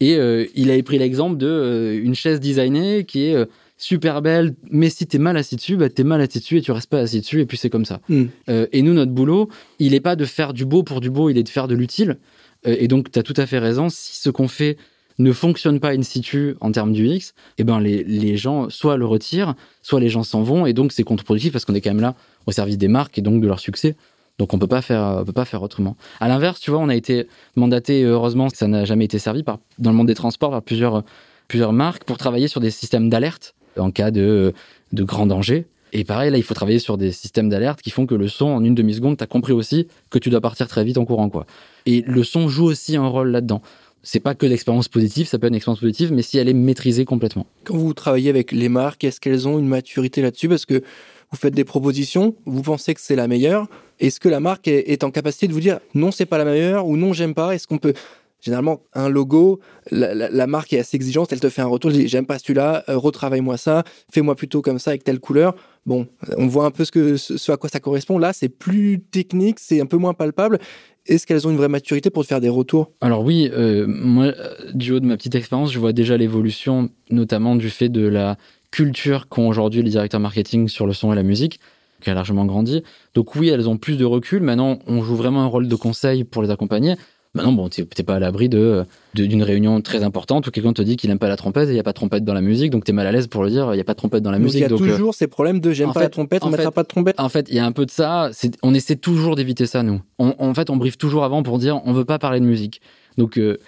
Et 0.00 0.16
euh, 0.16 0.46
il 0.54 0.70
avait 0.70 0.82
pris 0.82 0.98
l'exemple 0.98 1.36
de 1.36 1.46
euh, 1.46 2.00
une 2.02 2.14
chaise 2.14 2.40
designée 2.40 3.04
qui 3.04 3.26
est 3.26 3.34
euh, 3.34 3.46
super 3.76 4.22
belle, 4.22 4.54
mais 4.70 4.90
si 4.90 5.06
t'es 5.06 5.18
mal 5.18 5.36
assis 5.36 5.56
dessus, 5.56 5.76
bah 5.76 5.88
t'es 5.88 6.04
mal 6.04 6.20
assis 6.20 6.38
dessus 6.38 6.58
et 6.58 6.62
tu 6.62 6.72
restes 6.72 6.90
pas 6.90 7.00
assis 7.00 7.20
dessus, 7.20 7.40
et 7.40 7.46
puis 7.46 7.56
c'est 7.56 7.70
comme 7.70 7.84
ça. 7.84 8.00
Euh, 8.48 8.66
et 8.72 8.82
nous, 8.82 8.92
notre 8.92 9.12
boulot, 9.12 9.48
il 9.78 9.94
est 9.94 10.00
pas 10.00 10.16
de 10.16 10.24
faire 10.24 10.52
du 10.52 10.64
beau 10.64 10.82
pour 10.82 11.00
du 11.00 11.10
beau, 11.10 11.30
il 11.30 11.38
est 11.38 11.42
de 11.42 11.48
faire 11.48 11.68
de 11.68 11.74
l'utile. 11.74 12.18
Et 12.64 12.88
donc, 12.88 13.12
tu 13.12 13.18
as 13.20 13.22
tout 13.22 13.34
à 13.36 13.46
fait 13.46 13.60
raison. 13.60 13.88
Si 13.88 14.20
ce 14.20 14.30
qu'on 14.30 14.48
fait 14.48 14.78
ne 15.20 15.32
fonctionne 15.32 15.78
pas 15.78 15.92
in 15.92 16.02
situ 16.02 16.56
en 16.60 16.72
termes 16.72 16.92
du 16.92 17.06
X, 17.06 17.34
eh 17.56 17.64
ben 17.64 17.80
les, 17.80 18.02
les 18.02 18.36
gens 18.36 18.68
soit 18.68 18.96
le 18.96 19.06
retirent, 19.06 19.54
soit 19.80 20.00
les 20.00 20.08
gens 20.08 20.24
s'en 20.24 20.42
vont, 20.42 20.66
et 20.66 20.72
donc 20.72 20.92
c'est 20.92 21.04
contre-productif 21.04 21.52
parce 21.52 21.64
qu'on 21.64 21.74
est 21.74 21.80
quand 21.80 21.90
même 21.90 22.00
là 22.00 22.16
au 22.46 22.52
service 22.52 22.78
des 22.78 22.88
marques 22.88 23.16
et 23.16 23.22
donc 23.22 23.40
de 23.40 23.46
leur 23.46 23.60
succès. 23.60 23.94
Donc 24.38 24.54
on 24.54 24.58
peut 24.58 24.66
pas 24.66 24.82
faire, 24.82 25.18
on 25.20 25.24
peut 25.24 25.32
pas 25.32 25.44
faire 25.44 25.62
autrement. 25.62 25.96
À 26.20 26.28
l'inverse, 26.28 26.60
tu 26.60 26.70
vois, 26.70 26.80
on 26.80 26.88
a 26.88 26.94
été 26.94 27.26
mandaté, 27.56 28.04
heureusement, 28.04 28.48
ça 28.48 28.68
n'a 28.68 28.84
jamais 28.84 29.04
été 29.04 29.18
servi 29.18 29.42
par, 29.42 29.58
dans 29.78 29.90
le 29.90 29.96
monde 29.96 30.06
des 30.06 30.14
transports 30.14 30.50
par 30.50 30.62
plusieurs, 30.62 31.02
plusieurs 31.48 31.72
marques 31.72 32.04
pour 32.04 32.18
travailler 32.18 32.48
sur 32.48 32.60
des 32.60 32.70
systèmes 32.70 33.08
d'alerte 33.08 33.54
en 33.76 33.90
cas 33.90 34.10
de, 34.10 34.54
de 34.92 35.02
grand 35.02 35.26
danger. 35.26 35.66
Et 35.92 36.04
pareil, 36.04 36.30
là, 36.30 36.36
il 36.36 36.42
faut 36.42 36.54
travailler 36.54 36.78
sur 36.78 36.98
des 36.98 37.12
systèmes 37.12 37.48
d'alerte 37.48 37.80
qui 37.80 37.90
font 37.90 38.06
que 38.06 38.14
le 38.14 38.28
son, 38.28 38.46
en 38.46 38.62
une 38.62 38.74
demi-seconde, 38.74 39.16
tu 39.16 39.24
as 39.24 39.26
compris 39.26 39.52
aussi 39.52 39.88
que 40.10 40.18
tu 40.18 40.30
dois 40.30 40.40
partir 40.40 40.68
très 40.68 40.84
vite 40.84 40.98
en 40.98 41.04
courant. 41.04 41.30
quoi. 41.30 41.46
Et 41.86 42.02
le 42.06 42.22
son 42.24 42.48
joue 42.48 42.66
aussi 42.66 42.96
un 42.96 43.06
rôle 43.06 43.30
là-dedans. 43.30 43.62
C'est 44.02 44.20
pas 44.20 44.34
que 44.34 44.46
l'expérience 44.46 44.88
positive, 44.88 45.26
ça 45.26 45.38
peut 45.38 45.46
être 45.46 45.52
une 45.52 45.56
expérience 45.56 45.80
positive, 45.80 46.12
mais 46.12 46.22
si 46.22 46.38
elle 46.38 46.48
est 46.48 46.54
maîtrisée 46.54 47.04
complètement. 47.04 47.46
Quand 47.64 47.76
vous 47.76 47.94
travaillez 47.94 48.30
avec 48.30 48.52
les 48.52 48.68
marques, 48.68 49.02
est-ce 49.04 49.20
qu'elles 49.20 49.48
ont 49.48 49.58
une 49.58 49.66
maturité 49.66 50.22
là-dessus? 50.22 50.48
Parce 50.48 50.66
que 50.66 50.82
vous 51.30 51.36
faites 51.38 51.54
des 51.54 51.64
propositions, 51.64 52.34
vous 52.46 52.62
pensez 52.62 52.94
que 52.94 53.00
c'est 53.00 53.16
la 53.16 53.28
meilleure. 53.28 53.66
Est-ce 54.00 54.20
que 54.20 54.28
la 54.28 54.40
marque 54.40 54.68
est, 54.68 55.04
en 55.04 55.10
capacité 55.10 55.48
de 55.48 55.52
vous 55.52 55.60
dire 55.60 55.80
non, 55.94 56.10
c'est 56.10 56.26
pas 56.26 56.38
la 56.38 56.44
meilleure 56.44 56.86
ou 56.86 56.96
non, 56.96 57.12
j'aime 57.12 57.34
pas? 57.34 57.54
Est-ce 57.54 57.66
qu'on 57.66 57.78
peut. 57.78 57.94
Généralement, 58.40 58.82
un 58.94 59.08
logo, 59.08 59.58
la, 59.90 60.46
marque 60.46 60.72
est 60.72 60.78
assez 60.78 60.96
exigeante, 60.96 61.32
elle 61.32 61.40
te 61.40 61.48
fait 61.48 61.60
un 61.60 61.66
retour, 61.66 61.90
elle 61.90 61.96
dit 61.96 62.06
j'aime 62.06 62.24
pas 62.24 62.38
celui-là, 62.38 62.84
euh, 62.88 62.96
retravaille-moi 62.96 63.56
ça, 63.56 63.82
fais-moi 64.12 64.36
plutôt 64.36 64.62
comme 64.62 64.78
ça 64.78 64.92
avec 64.92 65.02
telle 65.02 65.18
couleur. 65.18 65.56
Bon, 65.86 66.06
on 66.36 66.46
voit 66.46 66.64
un 66.64 66.70
peu 66.70 66.84
ce, 66.84 66.92
que, 66.92 67.16
ce, 67.16 67.50
à 67.50 67.56
quoi 67.56 67.68
ça 67.68 67.80
correspond. 67.80 68.16
Là, 68.16 68.32
c'est 68.32 68.48
plus 68.48 69.00
technique, 69.00 69.58
c'est 69.58 69.80
un 69.80 69.86
peu 69.86 69.96
moins 69.96 70.14
palpable. 70.14 70.60
Est-ce 71.06 71.26
qu'elles 71.26 71.48
ont 71.48 71.50
une 71.50 71.56
vraie 71.56 71.68
maturité 71.68 72.10
pour 72.10 72.22
te 72.22 72.28
faire 72.28 72.40
des 72.40 72.50
retours? 72.50 72.92
Alors 73.00 73.24
oui, 73.24 73.50
euh, 73.52 73.86
moi, 73.88 74.26
euh, 74.26 74.54
du 74.72 74.92
haut 74.92 75.00
de 75.00 75.06
ma 75.06 75.16
petite 75.16 75.34
expérience, 75.34 75.72
je 75.72 75.78
vois 75.80 75.92
déjà 75.92 76.16
l'évolution, 76.16 76.90
notamment 77.10 77.56
du 77.56 77.70
fait 77.70 77.88
de 77.88 78.06
la 78.06 78.36
culture 78.70 79.28
qu'ont 79.28 79.48
aujourd'hui 79.48 79.82
les 79.82 79.90
directeurs 79.90 80.20
marketing 80.20 80.68
sur 80.68 80.86
le 80.86 80.92
son 80.92 81.12
et 81.12 81.16
la 81.16 81.22
musique, 81.22 81.60
qui 82.02 82.10
a 82.10 82.14
largement 82.14 82.44
grandi. 82.44 82.82
Donc 83.14 83.34
oui, 83.34 83.48
elles 83.48 83.68
ont 83.68 83.76
plus 83.76 83.96
de 83.96 84.04
recul. 84.04 84.42
Maintenant, 84.42 84.78
on 84.86 85.02
joue 85.02 85.16
vraiment 85.16 85.42
un 85.42 85.46
rôle 85.46 85.68
de 85.68 85.74
conseil 85.74 86.24
pour 86.24 86.42
les 86.42 86.50
accompagner. 86.50 86.94
Maintenant, 87.34 87.52
bon, 87.52 87.68
t'es 87.68 87.84
pas 88.04 88.14
à 88.16 88.18
l'abri 88.18 88.48
de 88.48 88.84
d'une 89.14 89.42
réunion 89.42 89.80
très 89.82 90.02
importante 90.02 90.46
où 90.46 90.50
quelqu'un 90.50 90.72
te 90.72 90.80
dit 90.80 90.96
qu'il 90.96 91.10
aime 91.10 91.18
pas 91.18 91.28
la 91.28 91.36
trompette 91.36 91.68
et 91.68 91.72
il 91.72 91.76
y 91.76 91.78
a 91.78 91.82
pas 91.82 91.90
de 91.92 91.96
trompette 91.96 92.24
dans 92.24 92.32
la 92.32 92.40
musique, 92.40 92.70
donc 92.70 92.84
t'es 92.84 92.92
mal 92.92 93.06
à 93.06 93.12
l'aise 93.12 93.26
pour 93.26 93.42
le 93.42 93.50
dire, 93.50 93.74
il 93.74 93.76
y 93.76 93.80
a 93.80 93.84
pas 93.84 93.92
de 93.92 93.98
trompette 93.98 94.22
dans 94.22 94.30
la 94.30 94.38
Donc, 94.38 94.46
Il 94.46 94.50
y 94.50 94.54
musique. 94.54 94.64
a 94.64 94.68
donc, 94.68 94.80
euh, 94.80 94.90
toujours 94.92 95.14
ces 95.14 95.26
problèmes 95.26 95.60
de 95.60 95.70
j'aime 95.72 95.88
pas 95.88 95.94
fait- 96.00 96.06
la 96.06 96.08
trompette, 96.08 96.42
on 96.44 96.50
mettra 96.50 96.70
pas 96.72 96.82
de 96.84 96.88
trompette. 96.88 97.20
en 97.20 97.28
fait, 97.28 97.46
il 97.50 97.56
y 97.56 97.58
a 97.58 97.66
un 97.66 97.72
peu 97.72 97.84
de 97.84 97.90
ça. 97.90 98.30
On 98.62 98.72
essaie 98.74 98.96
toujours 98.96 99.36
d'éviter 99.36 99.66
ça, 99.66 99.82
nous. 99.82 100.00
On- 100.18 100.34
en 100.38 100.54
fait, 100.54 100.70
on 100.70 100.76
briefe 100.76 100.96
toujours 100.96 101.24
avant 101.24 101.42
pour 101.42 101.58
dire 101.58 101.80
on 101.84 101.92
veut 101.92 102.04
pas 102.06 102.18
parler 102.18 102.40
de 102.40 102.46
musique. 102.46 102.80
Donc, 103.18 103.36
euh, 103.38 103.58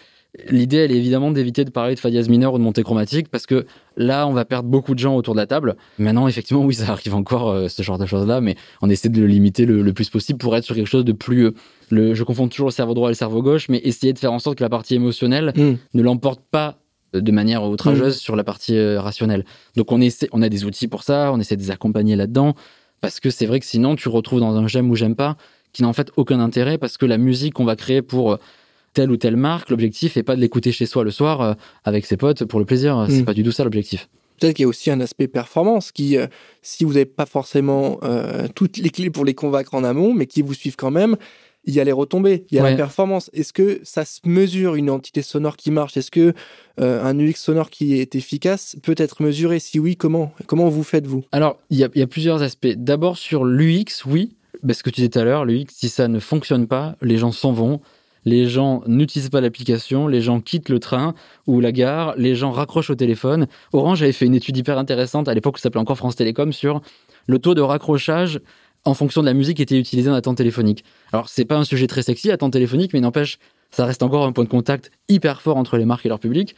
L'idée, 0.48 0.76
elle 0.76 0.92
est 0.92 0.96
évidemment 0.96 1.32
d'éviter 1.32 1.64
de 1.64 1.70
parler 1.70 1.96
de 1.96 2.00
fa 2.00 2.08
dièse 2.08 2.28
mineur 2.28 2.54
ou 2.54 2.58
de 2.58 2.62
montée 2.62 2.84
chromatique 2.84 3.28
parce 3.28 3.46
que 3.46 3.66
là, 3.96 4.28
on 4.28 4.32
va 4.32 4.44
perdre 4.44 4.68
beaucoup 4.68 4.94
de 4.94 5.00
gens 5.00 5.16
autour 5.16 5.34
de 5.34 5.40
la 5.40 5.46
table. 5.46 5.76
Maintenant, 5.98 6.28
effectivement, 6.28 6.62
oui, 6.62 6.74
ça 6.74 6.92
arrive 6.92 7.14
encore, 7.14 7.50
euh, 7.50 7.66
ce 7.66 7.82
genre 7.82 7.98
de 7.98 8.06
choses-là, 8.06 8.40
mais 8.40 8.54
on 8.80 8.88
essaie 8.88 9.08
de 9.08 9.20
le 9.20 9.26
limiter 9.26 9.66
le, 9.66 9.92
plus 9.92 10.08
possible 10.08 10.38
pour 10.38 10.56
être 10.56 10.62
sur 10.62 10.76
quelque 10.76 10.86
chose 10.86 11.04
de 11.04 11.12
plus. 11.12 11.46
Euh, 11.46 11.54
le, 11.90 12.14
je 12.14 12.22
confonds 12.22 12.46
toujours 12.46 12.68
le 12.68 12.72
cerveau 12.72 12.94
droit 12.94 13.08
et 13.08 13.12
le 13.12 13.16
cerveau 13.16 13.42
gauche, 13.42 13.68
mais 13.68 13.78
essayer 13.78 14.12
de 14.12 14.18
faire 14.20 14.32
en 14.32 14.38
sorte 14.38 14.58
que 14.58 14.62
la 14.62 14.68
partie 14.68 14.94
émotionnelle 14.94 15.52
mm. 15.56 15.72
ne 15.94 16.02
l'emporte 16.02 16.42
pas 16.48 16.78
de 17.12 17.32
manière 17.32 17.64
outrageuse 17.64 18.14
mm. 18.14 18.20
sur 18.20 18.36
la 18.36 18.44
partie 18.44 18.76
euh, 18.76 19.00
rationnelle. 19.00 19.44
Donc, 19.74 19.90
on, 19.90 20.00
essaie, 20.00 20.28
on 20.30 20.42
a 20.42 20.48
des 20.48 20.64
outils 20.64 20.86
pour 20.86 21.02
ça, 21.02 21.32
on 21.32 21.40
essaie 21.40 21.56
de 21.56 21.62
les 21.62 21.72
accompagner 21.72 22.14
là-dedans 22.14 22.54
parce 23.00 23.18
que 23.18 23.30
c'est 23.30 23.46
vrai 23.46 23.58
que 23.58 23.66
sinon, 23.66 23.96
tu 23.96 24.08
retrouves 24.08 24.40
dans 24.40 24.54
un 24.54 24.68
j'aime 24.68 24.90
ou 24.90 24.94
j'aime 24.94 25.16
pas 25.16 25.36
qui 25.72 25.82
n'a 25.82 25.88
en 25.88 25.92
fait 25.92 26.10
aucun 26.16 26.40
intérêt 26.40 26.78
parce 26.78 26.98
que 26.98 27.06
la 27.06 27.18
musique 27.18 27.54
qu'on 27.54 27.64
va 27.64 27.76
créer 27.76 28.02
pour 28.02 28.38
telle 28.92 29.10
ou 29.10 29.16
telle 29.16 29.36
marque, 29.36 29.70
l'objectif 29.70 30.16
n'est 30.16 30.22
pas 30.22 30.36
de 30.36 30.40
l'écouter 30.40 30.72
chez 30.72 30.86
soi 30.86 31.04
le 31.04 31.10
soir 31.10 31.40
euh, 31.40 31.54
avec 31.84 32.06
ses 32.06 32.16
potes 32.16 32.44
pour 32.44 32.58
le 32.58 32.64
plaisir. 32.64 33.06
C'est 33.08 33.22
hmm. 33.22 33.24
pas 33.24 33.34
du 33.34 33.42
tout 33.42 33.52
ça 33.52 33.64
l'objectif. 33.64 34.08
Peut-être 34.40 34.56
qu'il 34.56 34.62
y 34.62 34.66
a 34.66 34.68
aussi 34.68 34.90
un 34.90 35.00
aspect 35.00 35.28
performance 35.28 35.92
qui, 35.92 36.16
euh, 36.16 36.26
si 36.62 36.84
vous 36.84 36.94
n'avez 36.94 37.04
pas 37.04 37.26
forcément 37.26 37.98
euh, 38.02 38.48
toutes 38.54 38.78
les 38.78 38.90
clés 38.90 39.10
pour 39.10 39.24
les 39.24 39.34
convaincre 39.34 39.74
en 39.74 39.84
amont, 39.84 40.14
mais 40.14 40.26
qui 40.26 40.42
vous 40.42 40.54
suivent 40.54 40.76
quand 40.76 40.90
même, 40.90 41.16
il 41.64 41.74
y 41.74 41.80
a 41.80 41.84
les 41.84 41.92
retombées, 41.92 42.46
il 42.50 42.56
y 42.56 42.58
a 42.58 42.62
la 42.62 42.74
performance. 42.74 43.28
Est-ce 43.34 43.52
que 43.52 43.80
ça 43.82 44.06
se 44.06 44.20
mesure 44.24 44.76
une 44.76 44.88
entité 44.88 45.20
sonore 45.20 45.58
qui 45.58 45.70
marche? 45.70 45.94
Est-ce 45.98 46.10
que 46.10 46.32
un 46.78 47.18
UX 47.18 47.34
sonore 47.34 47.68
qui 47.68 48.00
est 48.00 48.14
efficace 48.14 48.76
peut 48.82 48.94
être 48.96 49.22
mesuré? 49.22 49.58
Si 49.58 49.78
oui, 49.78 49.94
comment 49.94 50.32
Comment 50.46 50.70
vous 50.70 50.82
faites 50.82 51.06
vous? 51.06 51.22
Alors, 51.32 51.58
il 51.68 51.76
y, 51.76 51.80
y, 51.80 52.02
a 52.02 52.06
plusieurs 52.06 52.40
aspects. 52.40 52.72
D'abord 52.78 53.18
sur 53.18 53.44
l'UX, 53.44 54.06
oui. 54.06 54.36
Parce 54.66 54.82
que 54.82 54.88
tu 54.88 55.02
disais 55.02 55.10
tout 55.10 55.18
à 55.18 55.24
l'heure, 55.24 55.44
l'UX, 55.44 55.66
si 55.68 55.90
ça 55.90 56.08
ne 56.08 56.18
fonctionne 56.18 56.66
pas, 56.66 56.96
les 57.02 57.18
gens 57.18 57.30
s'en 57.30 57.52
vont 57.52 57.82
les 58.24 58.48
gens 58.48 58.82
n'utilisent 58.86 59.30
pas 59.30 59.40
l'application, 59.40 60.06
les 60.06 60.20
gens 60.20 60.40
quittent 60.40 60.68
le 60.68 60.78
train 60.78 61.14
ou 61.46 61.60
la 61.60 61.72
gare, 61.72 62.14
les 62.16 62.34
gens 62.34 62.50
raccrochent 62.50 62.90
au 62.90 62.94
téléphone. 62.94 63.46
Orange 63.72 64.02
avait 64.02 64.12
fait 64.12 64.26
une 64.26 64.34
étude 64.34 64.56
hyper 64.56 64.78
intéressante 64.78 65.28
à 65.28 65.34
l'époque, 65.34 65.58
ça 65.58 65.64
s'appelait 65.64 65.80
encore 65.80 65.96
France 65.96 66.16
Télécom, 66.16 66.52
sur 66.52 66.80
le 67.26 67.38
taux 67.38 67.54
de 67.54 67.60
raccrochage 67.60 68.40
en 68.84 68.94
fonction 68.94 69.20
de 69.20 69.26
la 69.26 69.34
musique 69.34 69.58
qui 69.58 69.62
était 69.62 69.78
utilisée 69.78 70.10
en 70.10 70.14
attente 70.14 70.38
téléphonique. 70.38 70.84
Alors, 71.12 71.28
c'est 71.28 71.44
pas 71.44 71.56
un 71.56 71.64
sujet 71.64 71.86
très 71.86 72.02
sexy, 72.02 72.30
attente 72.30 72.52
téléphonique, 72.52 72.92
mais 72.92 73.00
n'empêche, 73.00 73.38
ça 73.70 73.84
reste 73.84 74.02
encore 74.02 74.24
un 74.24 74.32
point 74.32 74.44
de 74.44 74.48
contact 74.48 74.90
hyper 75.08 75.42
fort 75.42 75.56
entre 75.56 75.76
les 75.76 75.84
marques 75.84 76.06
et 76.06 76.08
leur 76.08 76.18
public. 76.18 76.54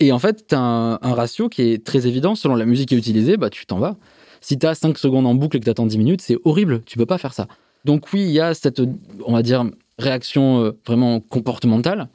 Et 0.00 0.12
en 0.12 0.18
fait, 0.18 0.46
tu 0.48 0.54
as 0.54 0.60
un, 0.60 1.14
ratio 1.14 1.48
qui 1.48 1.62
est 1.62 1.84
très 1.84 2.06
évident. 2.06 2.34
Selon 2.34 2.54
la 2.54 2.64
musique 2.64 2.88
qui 2.88 2.94
est 2.94 2.98
utilisée, 2.98 3.36
bah, 3.36 3.50
tu 3.50 3.66
t'en 3.66 3.78
vas. 3.78 3.96
Si 4.40 4.58
tu 4.58 4.66
as 4.66 4.74
5 4.74 4.96
secondes 4.96 5.26
en 5.26 5.34
boucle 5.34 5.58
et 5.58 5.60
que 5.60 5.64
tu 5.64 5.70
attends 5.70 5.86
10 5.86 5.98
minutes, 5.98 6.22
c'est 6.22 6.38
horrible. 6.44 6.82
Tu 6.86 6.96
peux 6.96 7.06
pas 7.06 7.18
faire 7.18 7.34
ça. 7.34 7.46
Donc 7.84 8.12
oui, 8.12 8.22
il 8.22 8.30
y 8.30 8.40
a 8.40 8.54
cette, 8.54 8.82
on 9.26 9.34
va 9.34 9.42
dire, 9.42 9.64
réaction 10.00 10.64
euh, 10.64 10.78
vraiment 10.86 11.20
comportementale. 11.20 12.08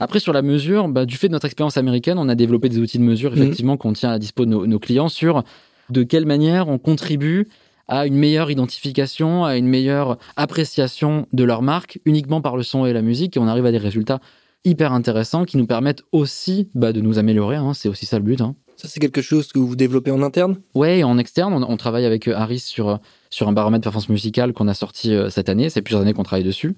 Après, 0.00 0.18
sur 0.18 0.32
la 0.32 0.40
mesure, 0.40 0.88
bah, 0.88 1.04
du 1.04 1.16
fait 1.16 1.28
de 1.28 1.32
notre 1.32 1.44
expérience 1.44 1.76
américaine, 1.76 2.18
on 2.18 2.28
a 2.30 2.34
développé 2.34 2.70
des 2.70 2.78
outils 2.78 2.98
de 2.98 3.04
mesure, 3.04 3.32
mhm. 3.32 3.42
effectivement, 3.42 3.76
qu'on 3.76 3.92
tient 3.92 4.10
à 4.10 4.18
dispo 4.18 4.46
de 4.46 4.50
nos, 4.50 4.78
clients 4.78 5.10
sur 5.10 5.44
de 5.90 6.02
quelle 6.02 6.24
manière 6.24 6.68
on 6.68 6.78
contribue 6.78 7.48
à 7.86 8.06
une 8.06 8.14
meilleure 8.14 8.50
identification, 8.50 9.44
à 9.44 9.56
une 9.56 9.66
meilleure 9.66 10.16
appréciation 10.36 11.26
de 11.32 11.44
leur 11.44 11.60
marque 11.60 12.00
uniquement 12.06 12.40
par 12.40 12.56
le 12.56 12.62
son 12.62 12.86
et 12.86 12.92
la 12.92 13.02
musique. 13.02 13.36
Et 13.36 13.40
on 13.40 13.48
arrive 13.48 13.66
à 13.66 13.72
des 13.72 13.78
résultats 13.78 14.20
hyper 14.64 14.92
intéressants 14.92 15.44
qui 15.44 15.56
nous 15.58 15.66
permettent 15.66 16.02
aussi 16.12 16.68
bah, 16.74 16.92
de 16.92 17.00
nous 17.00 17.18
améliorer. 17.18 17.56
Hein. 17.56 17.74
c'est 17.74 17.88
aussi 17.88 18.06
ça 18.06 18.18
le 18.18 18.24
but. 18.24 18.40
Hein. 18.40 18.54
Ça, 18.76 18.88
c'est 18.88 19.00
quelque 19.00 19.20
chose 19.20 19.48
que 19.52 19.58
vous 19.58 19.76
développez 19.76 20.10
en 20.10 20.22
interne? 20.22 20.56
Ouais, 20.74 21.02
en 21.02 21.18
externe. 21.18 21.52
On, 21.68 21.76
travaille 21.76 22.06
avec 22.06 22.28
euh, 22.28 22.34
Harris 22.34 22.60
sur, 22.60 22.88
euh, 22.88 22.96
sur 23.28 23.48
un 23.48 23.52
baromètre 23.52 23.82
performance 23.82 24.08
musicale 24.08 24.54
qu'on 24.54 24.68
a 24.68 24.74
sorti 24.74 25.12
cette 25.28 25.50
année. 25.50 25.68
C'est 25.68 25.82
plusieurs 25.82 26.00
années 26.00 26.14
qu'on 26.14 26.22
travaille 26.22 26.44
dessus 26.44 26.76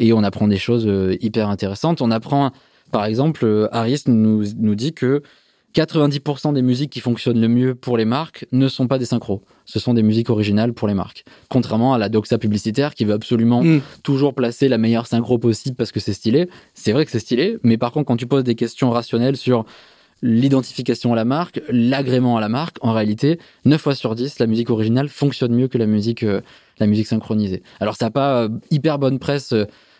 et 0.00 0.12
on 0.12 0.24
apprend 0.24 0.48
des 0.48 0.58
choses 0.58 0.86
euh, 0.88 1.16
hyper 1.20 1.48
intéressantes. 1.48 2.00
On 2.00 2.10
apprend, 2.10 2.50
par 2.90 3.04
exemple, 3.04 3.44
euh, 3.44 3.68
Harris 3.70 4.02
nous, 4.06 4.44
nous 4.58 4.74
dit 4.74 4.92
que 4.92 5.22
90% 5.74 6.52
des 6.54 6.62
musiques 6.62 6.90
qui 6.90 7.00
fonctionnent 7.00 7.40
le 7.40 7.46
mieux 7.46 7.74
pour 7.74 7.96
les 7.96 8.04
marques 8.04 8.46
ne 8.50 8.66
sont 8.66 8.88
pas 8.88 8.98
des 8.98 9.04
synchros. 9.04 9.42
Ce 9.66 9.78
sont 9.78 9.94
des 9.94 10.02
musiques 10.02 10.30
originales 10.30 10.72
pour 10.72 10.88
les 10.88 10.94
marques. 10.94 11.24
Contrairement 11.48 11.94
à 11.94 11.98
la 11.98 12.08
doxa 12.08 12.38
publicitaire 12.38 12.94
qui 12.94 13.04
veut 13.04 13.12
absolument 13.12 13.62
mm. 13.62 13.80
toujours 14.02 14.34
placer 14.34 14.68
la 14.68 14.78
meilleure 14.78 15.06
synchro 15.06 15.38
possible 15.38 15.76
parce 15.76 15.92
que 15.92 16.00
c'est 16.00 16.12
stylé. 16.12 16.48
C'est 16.74 16.92
vrai 16.92 17.04
que 17.04 17.12
c'est 17.12 17.20
stylé, 17.20 17.58
mais 17.62 17.76
par 17.76 17.92
contre, 17.92 18.06
quand 18.06 18.16
tu 18.16 18.26
poses 18.26 18.42
des 18.42 18.56
questions 18.56 18.90
rationnelles 18.90 19.36
sur 19.36 19.64
l'identification 20.22 21.12
à 21.12 21.16
la 21.16 21.24
marque, 21.24 21.62
l'agrément 21.70 22.36
à 22.36 22.40
la 22.40 22.48
marque, 22.48 22.76
en 22.80 22.92
réalité, 22.92 23.38
9 23.64 23.80
fois 23.80 23.94
sur 23.94 24.14
10, 24.14 24.38
la 24.38 24.46
musique 24.46 24.70
originale 24.70 25.08
fonctionne 25.08 25.54
mieux 25.54 25.68
que 25.68 25.78
la 25.78 25.86
musique, 25.86 26.24
euh, 26.24 26.40
la 26.78 26.86
musique 26.86 27.06
synchronisée. 27.06 27.62
Alors, 27.78 27.96
ça 27.96 28.06
n'a 28.06 28.10
pas 28.10 28.48
hyper 28.70 28.98
bonne 28.98 29.18
presse 29.18 29.54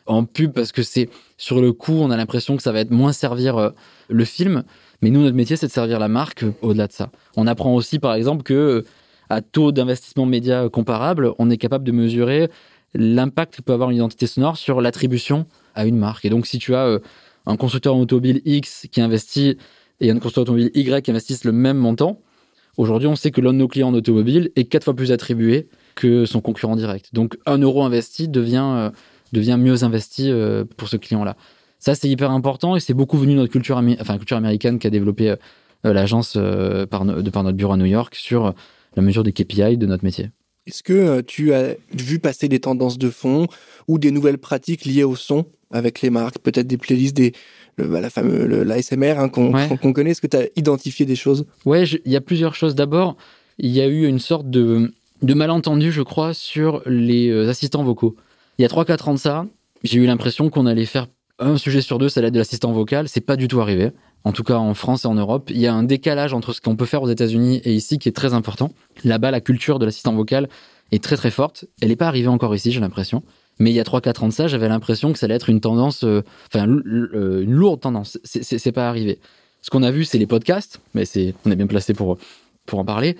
en 0.06 0.24
pub 0.24 0.52
parce 0.52 0.72
que 0.72 0.82
c'est 0.82 1.08
sur 1.36 1.60
le 1.60 1.72
coup, 1.72 1.94
on 1.94 2.10
a 2.10 2.16
l'impression 2.16 2.56
que 2.56 2.62
ça 2.62 2.72
va 2.72 2.80
être 2.80 2.90
moins 2.90 3.12
servir 3.12 3.56
euh, 3.56 3.70
le 4.08 4.24
film. 4.24 4.62
Mais 5.02 5.10
nous, 5.10 5.22
notre 5.22 5.36
métier, 5.36 5.56
c'est 5.56 5.66
de 5.66 5.72
servir 5.72 5.98
la 5.98 6.08
marque 6.08 6.42
euh, 6.42 6.52
au-delà 6.62 6.86
de 6.86 6.92
ça. 6.92 7.10
On 7.36 7.46
apprend 7.46 7.74
aussi, 7.74 7.98
par 7.98 8.14
exemple, 8.14 8.42
que 8.42 8.54
euh, 8.54 8.84
à 9.28 9.40
taux 9.40 9.72
d'investissement 9.72 10.26
média 10.26 10.68
comparable, 10.68 11.32
on 11.38 11.50
est 11.50 11.56
capable 11.56 11.84
de 11.84 11.92
mesurer 11.92 12.50
l'impact 12.94 13.56
que 13.56 13.62
peut 13.62 13.72
avoir 13.72 13.90
une 13.90 13.96
identité 13.96 14.26
sonore 14.26 14.56
sur 14.56 14.80
l'attribution 14.80 15.46
à 15.74 15.86
une 15.86 15.96
marque. 15.96 16.24
Et 16.24 16.30
donc, 16.30 16.46
si 16.46 16.58
tu 16.58 16.74
as 16.74 16.98
un 17.46 17.56
constructeur 17.56 17.96
automobile 17.96 18.42
X 18.44 18.88
qui 18.90 19.00
investit 19.00 19.56
et 20.00 20.10
un 20.10 20.14
constructeur 20.14 20.42
automobile 20.42 20.72
Y 20.74 21.04
qui 21.04 21.12
investissent 21.12 21.44
le 21.44 21.52
même 21.52 21.76
montant, 21.76 22.20
aujourd'hui, 22.76 23.06
on 23.06 23.14
sait 23.14 23.30
que 23.30 23.40
l'un 23.40 23.52
de 23.52 23.58
nos 23.58 23.68
clients 23.68 23.90
en 23.90 23.94
automobile 23.94 24.50
est 24.56 24.64
quatre 24.64 24.82
fois 24.82 24.94
plus 24.94 25.12
attribué 25.12 25.68
que 25.94 26.24
son 26.24 26.40
concurrent 26.40 26.74
direct. 26.74 27.10
Donc, 27.14 27.38
un 27.46 27.58
euro 27.58 27.84
investi 27.84 28.26
devient 28.26 28.90
devient 29.32 29.56
mieux 29.58 29.84
investi 29.84 30.30
euh, 30.30 30.64
pour 30.76 30.88
ce 30.88 30.96
client-là. 30.96 31.36
Ça, 31.78 31.94
c'est 31.94 32.08
hyper 32.08 32.30
important 32.30 32.76
et 32.76 32.80
c'est 32.80 32.94
beaucoup 32.94 33.16
venu 33.16 33.32
de 33.34 33.38
notre 33.38 33.52
culture, 33.52 33.82
enfin, 34.00 34.18
culture 34.18 34.36
américaine 34.36 34.78
qui 34.78 34.86
a 34.86 34.90
développé 34.90 35.30
euh, 35.30 35.36
euh, 35.86 35.92
l'agence 35.92 36.36
par, 36.90 37.04
de 37.06 37.30
par 37.30 37.42
notre 37.42 37.56
bureau 37.56 37.72
à 37.72 37.76
New 37.78 37.86
York 37.86 38.14
sur 38.14 38.54
la 38.96 39.02
mesure 39.02 39.24
des 39.24 39.32
KPI 39.32 39.78
de 39.78 39.86
notre 39.86 40.04
métier. 40.04 40.28
Est-ce 40.66 40.82
que 40.82 41.22
tu 41.22 41.54
as 41.54 41.74
vu 41.92 42.18
passer 42.18 42.48
des 42.48 42.60
tendances 42.60 42.98
de 42.98 43.08
fond 43.08 43.46
ou 43.88 43.98
des 43.98 44.10
nouvelles 44.10 44.36
pratiques 44.36 44.84
liées 44.84 45.04
au 45.04 45.16
son 45.16 45.46
avec 45.72 46.02
les 46.02 46.10
marques, 46.10 46.38
peut-être 46.38 46.66
des 46.66 46.76
playlists, 46.76 47.16
des, 47.16 47.32
bah, 47.78 48.02
la 48.02 48.10
fameuse 48.10 48.46
l'ASMR 48.66 49.14
hein, 49.18 49.30
qu'on 49.30 49.92
connaît? 49.94 50.10
Est-ce 50.10 50.20
que 50.20 50.26
tu 50.26 50.36
as 50.36 50.48
identifié 50.56 51.06
des 51.06 51.16
choses? 51.16 51.46
Ouais, 51.64 51.84
il 51.84 52.12
y 52.12 52.16
a 52.16 52.20
plusieurs 52.20 52.54
choses. 52.54 52.74
D'abord, 52.74 53.16
il 53.56 53.70
y 53.70 53.80
a 53.80 53.86
eu 53.86 54.06
une 54.06 54.18
sorte 54.18 54.50
de, 54.50 54.92
de 55.22 55.34
malentendu, 55.34 55.92
je 55.92 56.02
crois, 56.02 56.34
sur 56.34 56.82
les 56.84 57.32
assistants 57.48 57.84
vocaux. 57.84 58.16
Il 58.60 58.62
y 58.62 58.66
a 58.66 58.68
3-4 58.68 59.08
ans 59.08 59.14
de 59.14 59.18
ça, 59.18 59.46
j'ai 59.84 60.00
eu 60.00 60.04
l'impression 60.04 60.50
qu'on 60.50 60.66
allait 60.66 60.84
faire 60.84 61.06
un 61.38 61.56
sujet 61.56 61.80
sur 61.80 61.96
deux, 61.96 62.10
ça 62.10 62.20
allait 62.20 62.30
de 62.30 62.36
l'assistant 62.36 62.72
vocal. 62.72 63.08
C'est 63.08 63.22
pas 63.22 63.36
du 63.36 63.48
tout 63.48 63.58
arrivé. 63.62 63.90
En 64.22 64.32
tout 64.32 64.44
cas, 64.44 64.56
en 64.56 64.74
France 64.74 65.06
et 65.06 65.08
en 65.08 65.14
Europe, 65.14 65.48
il 65.48 65.56
y 65.56 65.66
a 65.66 65.72
un 65.72 65.82
décalage 65.82 66.34
entre 66.34 66.52
ce 66.52 66.60
qu'on 66.60 66.76
peut 66.76 66.84
faire 66.84 67.02
aux 67.02 67.08
États-Unis 67.08 67.62
et 67.64 67.72
ici 67.72 67.98
qui 67.98 68.10
est 68.10 68.12
très 68.12 68.34
important. 68.34 68.74
Là-bas, 69.02 69.30
la 69.30 69.40
culture 69.40 69.78
de 69.78 69.86
l'assistant 69.86 70.12
vocal 70.12 70.50
est 70.92 71.02
très 71.02 71.16
très 71.16 71.30
forte. 71.30 71.64
Elle 71.80 71.88
n'est 71.88 71.96
pas 71.96 72.06
arrivée 72.06 72.28
encore 72.28 72.54
ici, 72.54 72.70
j'ai 72.70 72.80
l'impression. 72.80 73.22
Mais 73.58 73.70
il 73.70 73.74
y 73.74 73.80
a 73.80 73.82
3-4 73.82 74.24
ans 74.24 74.28
de 74.28 74.34
ça, 74.34 74.46
j'avais 74.46 74.68
l'impression 74.68 75.10
que 75.14 75.18
ça 75.18 75.24
allait 75.24 75.36
être 75.36 75.48
une 75.48 75.62
tendance, 75.62 76.04
euh, 76.04 76.20
enfin, 76.52 76.68
euh, 76.68 77.40
une 77.42 77.52
lourde 77.52 77.80
tendance. 77.80 78.18
C'est 78.24 78.72
pas 78.72 78.90
arrivé. 78.90 79.20
Ce 79.62 79.70
qu'on 79.70 79.82
a 79.82 79.90
vu, 79.90 80.04
c'est 80.04 80.18
les 80.18 80.26
podcasts, 80.26 80.82
mais 80.92 81.06
c'est, 81.06 81.32
on 81.46 81.50
est 81.50 81.56
bien 81.56 81.66
placé 81.66 81.94
pour 81.94 82.18
en 82.72 82.84
parler. 82.84 83.16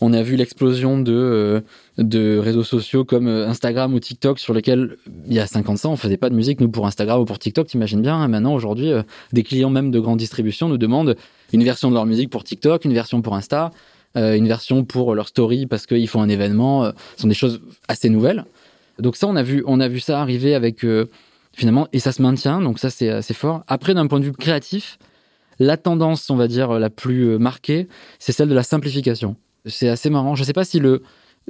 On 0.00 0.12
a 0.12 0.22
vu 0.22 0.36
l'explosion 0.36 0.98
de, 0.98 1.12
euh, 1.12 1.60
de 1.98 2.38
réseaux 2.38 2.64
sociaux 2.64 3.04
comme 3.04 3.28
euh, 3.28 3.48
Instagram 3.48 3.94
ou 3.94 4.00
TikTok 4.00 4.38
sur 4.38 4.52
lesquels 4.52 4.96
il 5.26 5.34
y 5.34 5.38
a 5.38 5.46
50 5.46 5.86
ans 5.86 5.92
on 5.92 5.96
faisait 5.96 6.16
pas 6.16 6.30
de 6.30 6.34
musique 6.34 6.60
nous 6.60 6.68
pour 6.68 6.86
Instagram 6.86 7.20
ou 7.20 7.24
pour 7.24 7.38
TikTok 7.38 7.68
t'imagines 7.68 8.02
bien. 8.02 8.26
Maintenant 8.28 8.54
aujourd'hui 8.54 8.90
euh, 8.90 9.02
des 9.32 9.42
clients 9.42 9.70
même 9.70 9.90
de 9.90 10.00
grande 10.00 10.18
distribution 10.18 10.68
nous 10.68 10.78
demandent 10.78 11.16
une 11.52 11.62
version 11.62 11.90
de 11.90 11.94
leur 11.94 12.06
musique 12.06 12.30
pour 12.30 12.44
TikTok 12.44 12.84
une 12.84 12.92
version 12.92 13.22
pour 13.22 13.34
Insta 13.34 13.70
une 14.16 14.46
version 14.46 14.84
pour 14.84 15.12
leur 15.16 15.26
story 15.26 15.66
parce 15.66 15.86
qu'ils 15.86 16.06
font 16.06 16.22
un 16.22 16.28
événement 16.28 16.84
ce 17.16 17.22
sont 17.22 17.26
des 17.26 17.34
choses 17.34 17.60
assez 17.88 18.08
nouvelles. 18.08 18.44
Donc 19.00 19.16
ça 19.16 19.26
on 19.26 19.34
a 19.34 19.42
vu 19.42 19.64
on 19.66 19.80
a 19.80 19.88
vu 19.88 19.98
ça 19.98 20.20
arriver 20.20 20.54
avec 20.54 20.86
finalement 21.52 21.88
et 21.92 21.98
ça 21.98 22.12
se 22.12 22.22
maintient 22.22 22.60
donc 22.60 22.78
ça 22.78 22.90
c'est 22.90 23.08
assez 23.08 23.34
fort. 23.34 23.64
Après 23.66 23.92
d'un 23.92 24.06
point 24.06 24.20
de 24.20 24.26
vue 24.26 24.32
créatif 24.32 24.98
la 25.58 25.76
tendance 25.76 26.30
on 26.30 26.36
va 26.36 26.46
dire 26.46 26.78
la 26.78 26.90
plus 26.90 27.40
marquée 27.40 27.88
c'est 28.20 28.30
celle 28.30 28.48
de 28.48 28.54
la 28.54 28.62
simplification 28.62 29.34
c'est 29.66 29.88
assez 29.88 30.10
marrant. 30.10 30.34
Je 30.34 30.42
ne 30.42 30.46
sais 30.46 30.52
pas 30.52 30.64
si 30.64 30.80
le 30.80 31.02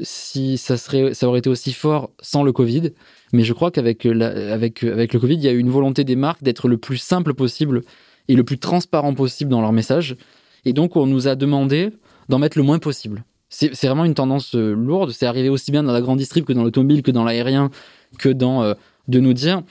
si 0.03 0.59
ça 0.59 0.77
serait 0.77 1.15
ça 1.15 1.29
aurait 1.29 1.39
été 1.39 1.49
aussi 1.49 1.73
fort 1.73 2.11
sans 2.21 2.43
le 2.43 2.53
Covid, 2.53 2.91
mais 3.33 3.45
je 3.45 3.53
crois 3.53 3.71
qu'avec 3.71 4.07
avec 4.07 4.83
avec 4.83 5.13
le 5.13 5.21
Covid, 5.21 5.35
il 5.35 5.43
y 5.43 5.49
a 5.49 5.53
eu 5.53 5.59
une 5.59 5.71
volonté 5.71 6.05
des 6.05 6.17
marques 6.17 6.43
d'être 6.43 6.69
le 6.69 6.79
plus 6.79 6.97
simple 6.97 7.35
possible 7.35 7.83
et 8.29 8.35
le 8.35 8.45
plus 8.45 8.59
transparent 8.59 9.15
possible 9.15 9.51
dans 9.51 9.61
leur 9.61 9.73
message. 9.73 10.17
Et 10.65 10.73
donc 10.73 10.97
on 10.97 11.07
nous 11.07 11.29
a 11.29 11.37
demandé 11.37 11.91
d'en 12.29 12.39
mettre 12.39 12.59
le 12.59 12.65
moins 12.65 12.79
possible. 12.79 13.25
C'est 13.51 13.87
vraiment 13.87 14.05
une 14.05 14.15
tendance 14.15 14.57
euh, 14.57 14.75
lourde. 14.75 15.13
C'est 15.13 15.27
arrivé 15.27 15.49
aussi 15.49 15.71
bien 15.71 15.85
dans 15.85 15.93
la 15.93 16.01
grande 16.01 16.19
distrib 16.19 16.45
que 16.45 16.53
dans 16.53 16.65
l'automobile, 16.65 17.03
que 17.03 17.13
dans 17.13 17.23
l'aérien, 17.23 17.71
que 18.19 18.29
dans 18.29 18.65
euh, 18.65 18.75
de 19.07 19.21
nous 19.21 19.33
dire. 19.33 19.63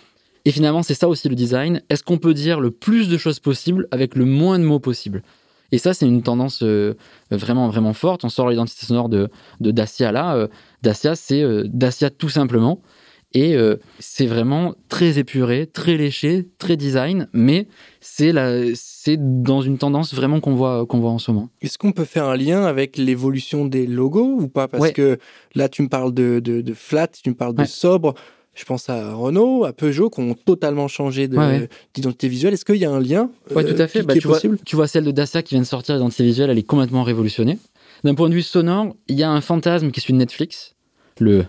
Et 0.46 0.52
finalement, 0.52 0.84
c'est 0.84 0.94
ça 0.94 1.10
aussi 1.10 1.28
le 1.28 1.36
design. 1.36 1.82
Est-ce 1.90 2.04
qu'on 2.04 2.18
peut 2.18 2.34
dire 2.34 2.62
le 2.62 2.72
plus 2.72 3.10
de 3.10 3.18
choses 3.18 3.40
possible 3.40 3.88
avec 3.92 4.16
le 4.16 4.24
moins 4.24 4.58
de 4.58 4.64
mots 4.64 4.80
possible 4.80 5.22
et 5.74 5.80
ça, 5.80 5.96
c'est 5.96 6.08
une 6.08 6.22
tendance 6.22 6.62
euh, 6.62 6.94
vraiment, 7.32 7.68
vraiment 7.68 7.94
forte. 7.94 8.24
On 8.24 8.30
sort 8.30 8.48
l'identité 8.48 8.86
sonore 8.86 9.10
de, 9.10 9.28
de 9.60 9.72
Dacia 9.72 10.12
là. 10.12 10.36
Euh, 10.36 10.48
Dacia, 10.84 11.16
c'est 11.16 11.42
euh, 11.42 11.64
Dacia 11.66 12.12
tout 12.12 12.30
simplement. 12.30 12.84
Et 13.36 13.58
c'est 13.98 14.28
vraiment 14.28 14.76
très 14.90 15.18
épuré, 15.18 15.66
très 15.66 15.98
léché, 15.98 16.48
très 16.60 16.78
design, 16.78 17.28
mais 17.34 17.68
c'est 18.00 18.32
c'est 18.76 19.42
dans 19.42 19.64
une 19.64 19.80
tendance 19.80 20.14
vraiment 20.14 20.40
qu'on 20.40 20.54
voit, 20.54 20.86
qu'on 20.86 21.00
voit 21.00 21.10
en 21.10 21.18
ce 21.18 21.32
moment. 21.32 21.50
Est-ce 21.64 21.80
qu'on 21.80 21.94
peut 21.94 22.06
faire 22.06 22.26
un 22.26 22.38
lien 22.38 22.64
avec 22.64 22.96
l'évolution 22.96 23.66
des 23.66 23.88
logos 23.88 24.38
ou 24.40 24.50
pas? 24.50 24.68
Parce 24.68 24.92
que 24.92 25.18
là, 25.56 25.68
tu 25.68 25.82
me 25.82 25.90
parles 25.90 26.14
de, 26.14 26.40
de, 26.42 26.74
flat, 26.76 27.08
tu 27.08 27.32
me 27.32 27.36
parles 27.36 27.56
de 27.56 27.66
sobre. 27.66 28.14
Je 28.54 28.66
pense 28.66 28.90
à 28.90 29.14
Renault, 29.14 29.66
à 29.66 29.74
Peugeot, 29.74 30.10
qui 30.10 30.22
ont 30.22 30.36
totalement 30.36 30.88
changé 30.88 31.28
d'identité 31.28 32.28
visuelle. 32.28 32.54
Est-ce 32.54 32.66
qu'il 32.66 32.76
y 32.76 32.86
a 32.86 32.92
un 32.92 33.00
lien 33.00 33.32
Oui, 33.56 33.66
tout 33.66 33.82
à 33.82 33.88
fait. 33.88 34.04
Bah, 34.04 34.14
tu, 34.14 34.28
vois, 34.28 34.40
tu 34.66 34.76
vois 34.76 34.88
celle 34.88 35.06
de 35.06 35.12
Dacia 35.12 35.42
qui 35.42 35.56
vient 35.56 35.62
de 35.62 35.68
sortir, 35.68 35.96
l'identité 35.96 36.24
visuelle, 36.24 36.50
elle 36.50 36.60
est 36.60 36.64
complètement 36.64 37.04
révolutionnée. 37.04 37.58
D'un 38.04 38.16
point 38.16 38.30
de 38.30 38.36
vue 38.36 38.44
sonore, 38.44 38.96
il 39.08 39.18
y 39.18 39.24
a 39.24 39.32
un 39.32 39.42
fantasme 39.42 39.92
qui 39.92 40.00
est 40.00 40.04
celui 40.04 40.14
de 40.14 40.20
Netflix, 40.20 40.76
le 41.20 41.46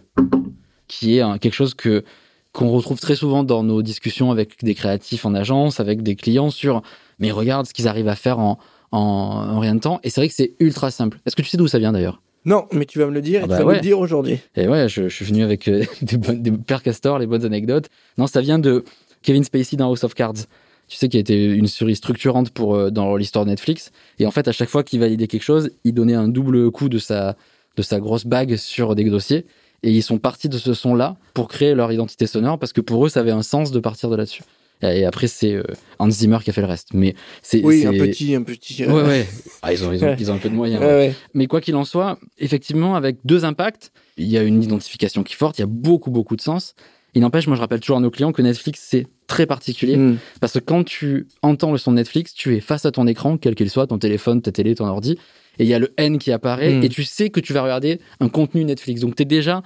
qui 0.87 1.19
est 1.19 1.39
quelque 1.41 1.55
chose 1.55 1.75
que 1.75 2.05
qu'on 2.53 2.71
retrouve 2.71 3.01
très 3.01 3.17
souvent 3.17 3.43
dans 3.43 3.65
nos 3.65 3.83
discussions 3.83 4.31
avec 4.31 4.63
des 4.63 4.77
créatifs 4.77 5.27
en 5.27 5.35
agence, 5.35 5.81
avec 5.81 6.03
des 6.03 6.15
clients 6.15 6.51
sur 6.51 6.83
mais 7.19 7.33
regarde 7.33 7.67
ce 7.67 7.75
qu'ils 7.75 7.89
arrivent 7.89 8.09
à 8.09 8.17
faire 8.17 8.39
en, 8.39 8.59
en, 8.93 9.59
rien 9.59 9.75
de 9.75 9.81
temps. 9.81 10.01
Et 10.03 10.11
c'est 10.11 10.21
vrai 10.21 10.29
que 10.29 10.35
c'est 10.35 10.55
ultra 10.61 10.91
simple. 10.91 11.21
Est-ce 11.27 11.37
que 11.37 11.43
tu 11.43 11.49
sais 11.49 11.57
d'où 11.57 11.67
ça 11.67 11.79
vient 11.79 11.93
d'ailleurs? 11.93 12.23
Non, 12.45 12.67
mais 12.73 12.85
tu 12.85 12.99
vas 12.99 13.07
me 13.07 13.13
le 13.13 13.23
dire 13.23 13.41
et 13.41 13.45
tu 13.45 13.51
vas 13.51 13.65
me 13.65 13.75
le 13.75 13.81
dire 13.81 13.99
aujourd'hui. 13.99 14.39
Et 14.57 14.69
ouais, 14.69 14.89
je, 14.89 15.09
suis 15.09 15.25
venu 15.25 15.43
avec 15.43 15.67
euh, 15.69 15.85
des, 16.03 16.17
bonnes, 16.17 16.43
des 16.43 16.53
pères 16.53 16.83
castors, 16.83 17.19
les 17.19 17.27
bonnes 17.27 17.45
anecdotes. 17.45 17.89
Non, 18.19 18.27
ça 18.27 18.41
vient 18.41 18.59
de 18.59 18.85
Kevin 19.23 19.45
Spacey 19.45 19.77
dans 19.77 19.89
House 19.89 20.05
of 20.05 20.15
Cards. 20.15 20.47
Tu 20.87 20.99
sais, 20.99 21.09
qui 21.09 21.17
a 21.17 21.21
été 21.21 21.47
une 21.47 21.67
série 21.67 21.97
structurante 21.97 22.51
pour, 22.51 22.75
euh, 22.75 22.91
dans 22.91 23.17
l'histoire 23.17 23.47
de 23.47 23.51
Netflix. 23.51 23.91
Et 24.19 24.27
en 24.27 24.31
fait, 24.31 24.47
à 24.49 24.53
chaque 24.53 24.69
fois 24.69 24.83
qu'il 24.83 25.01
validait 25.01 25.27
quelque 25.27 25.43
chose, 25.43 25.71
il 25.85 25.95
donnait 25.95 26.15
un 26.15 26.29
double 26.29 26.71
coup 26.71 26.91
de 26.91 26.99
sa, 26.99 27.37
de 27.77 27.83
sa 27.83 28.01
grosse 28.01 28.27
bague 28.27 28.57
sur 28.57 28.95
des 28.95 29.05
dossiers. 29.05 29.47
Et 29.83 29.91
ils 29.91 30.03
sont 30.03 30.19
partis 30.19 30.51
de 30.51 30.59
ce 30.59 30.75
son-là 30.75 31.17
pour 31.33 31.49
créer 31.49 31.75
leur 31.75 31.91
identité 31.93 32.27
sonore 32.27 32.59
parce 32.59 32.73
que 32.73 32.83
pour 32.83 33.07
eux, 33.07 33.09
ça 33.09 33.21
avait 33.21 33.31
un 33.31 33.43
sens 33.43 33.71
de 33.71 33.81
partir 33.81 34.11
de 34.11 34.17
là-dessus. 34.17 34.43
Et 34.83 35.05
après, 35.05 35.29
c'est 35.29 35.53
euh, 35.53 35.63
Hans 35.99 36.11
Zimmer 36.11 36.39
qui 36.43 36.51
a 36.51 36.53
fait 36.53 36.61
le 36.61 36.67
reste. 36.67 36.89
Mais 36.93 37.15
c'est 37.43 37.63
oui, 37.63 37.87
un 37.87 37.93
petit, 37.93 38.35
un 38.35 38.43
petit. 38.43 38.85
Ouais, 38.85 39.03
ouais. 39.03 39.27
Ah, 39.63 39.73
ils 39.73 39.85
ont, 39.85 39.93
ils 39.93 40.05
ont, 40.05 40.17
ils 40.19 40.31
ont 40.31 40.35
un 40.35 40.39
peu 40.39 40.51
de 40.51 40.55
moyens. 40.55 40.83
Ouais, 40.83 41.15
Mais 41.33 41.47
quoi 41.47 41.61
qu'il 41.61 41.77
en 41.77 41.85
soit, 41.85 42.19
effectivement, 42.39 42.95
avec 42.95 43.19
deux 43.25 43.45
impacts, 43.45 43.93
il 44.17 44.27
y 44.27 44.37
a 44.37 44.43
une 44.43 44.63
identification 44.63 45.23
qui 45.23 45.35
est 45.35 45.37
forte. 45.37 45.59
Il 45.59 45.63
y 45.63 45.65
a 45.65 45.69
beaucoup, 45.69 46.11
beaucoup 46.11 46.37
de 46.37 46.43
sens. 46.43 46.75
Il 47.15 47.21
n'empêche, 47.21 47.47
moi, 47.47 47.57
je 47.57 47.61
rappelle 47.61 47.81
toujours 47.81 47.97
à 47.97 48.01
nos 48.01 48.11
clients 48.11 48.33
que 48.33 48.43
Netflix, 48.43 48.85
c'est 48.85 49.07
très 49.27 49.47
particulier. 49.47 49.97
Hmm. 49.97 50.19
Parce 50.41 50.53
que 50.55 50.59
quand 50.59 50.85
tu 50.85 51.29
entends 51.43 51.73
le 51.73 51.79
son 51.79 51.93
de 51.93 51.97
Netflix, 51.97 52.35
tu 52.35 52.57
es 52.57 52.61
face 52.61 52.85
à 52.85 52.91
ton 52.91 53.07
écran, 53.07 53.39
quel 53.39 53.55
qu'il 53.55 53.71
soit, 53.71 53.87
ton 53.87 53.99
téléphone, 53.99 54.43
ta 54.43 54.51
télé, 54.53 54.75
ton 54.75 54.87
ordi, 54.87 55.17
et 55.59 55.65
il 55.65 55.69
y 55.69 55.75
a 55.75 55.79
le 55.79 55.95
N 55.97 56.19
qui 56.19 56.33
apparaît, 56.33 56.75
hmm. 56.75 56.83
et 56.83 56.89
tu 56.89 57.05
sais 57.05 57.31
que 57.31 57.39
tu 57.39 57.53
vas 57.53 57.63
regarder 57.63 58.01
un 58.19 58.29
contenu 58.29 58.65
Netflix. 58.65 59.01
Donc, 59.01 59.21
es 59.21 59.25
déjà, 59.25 59.63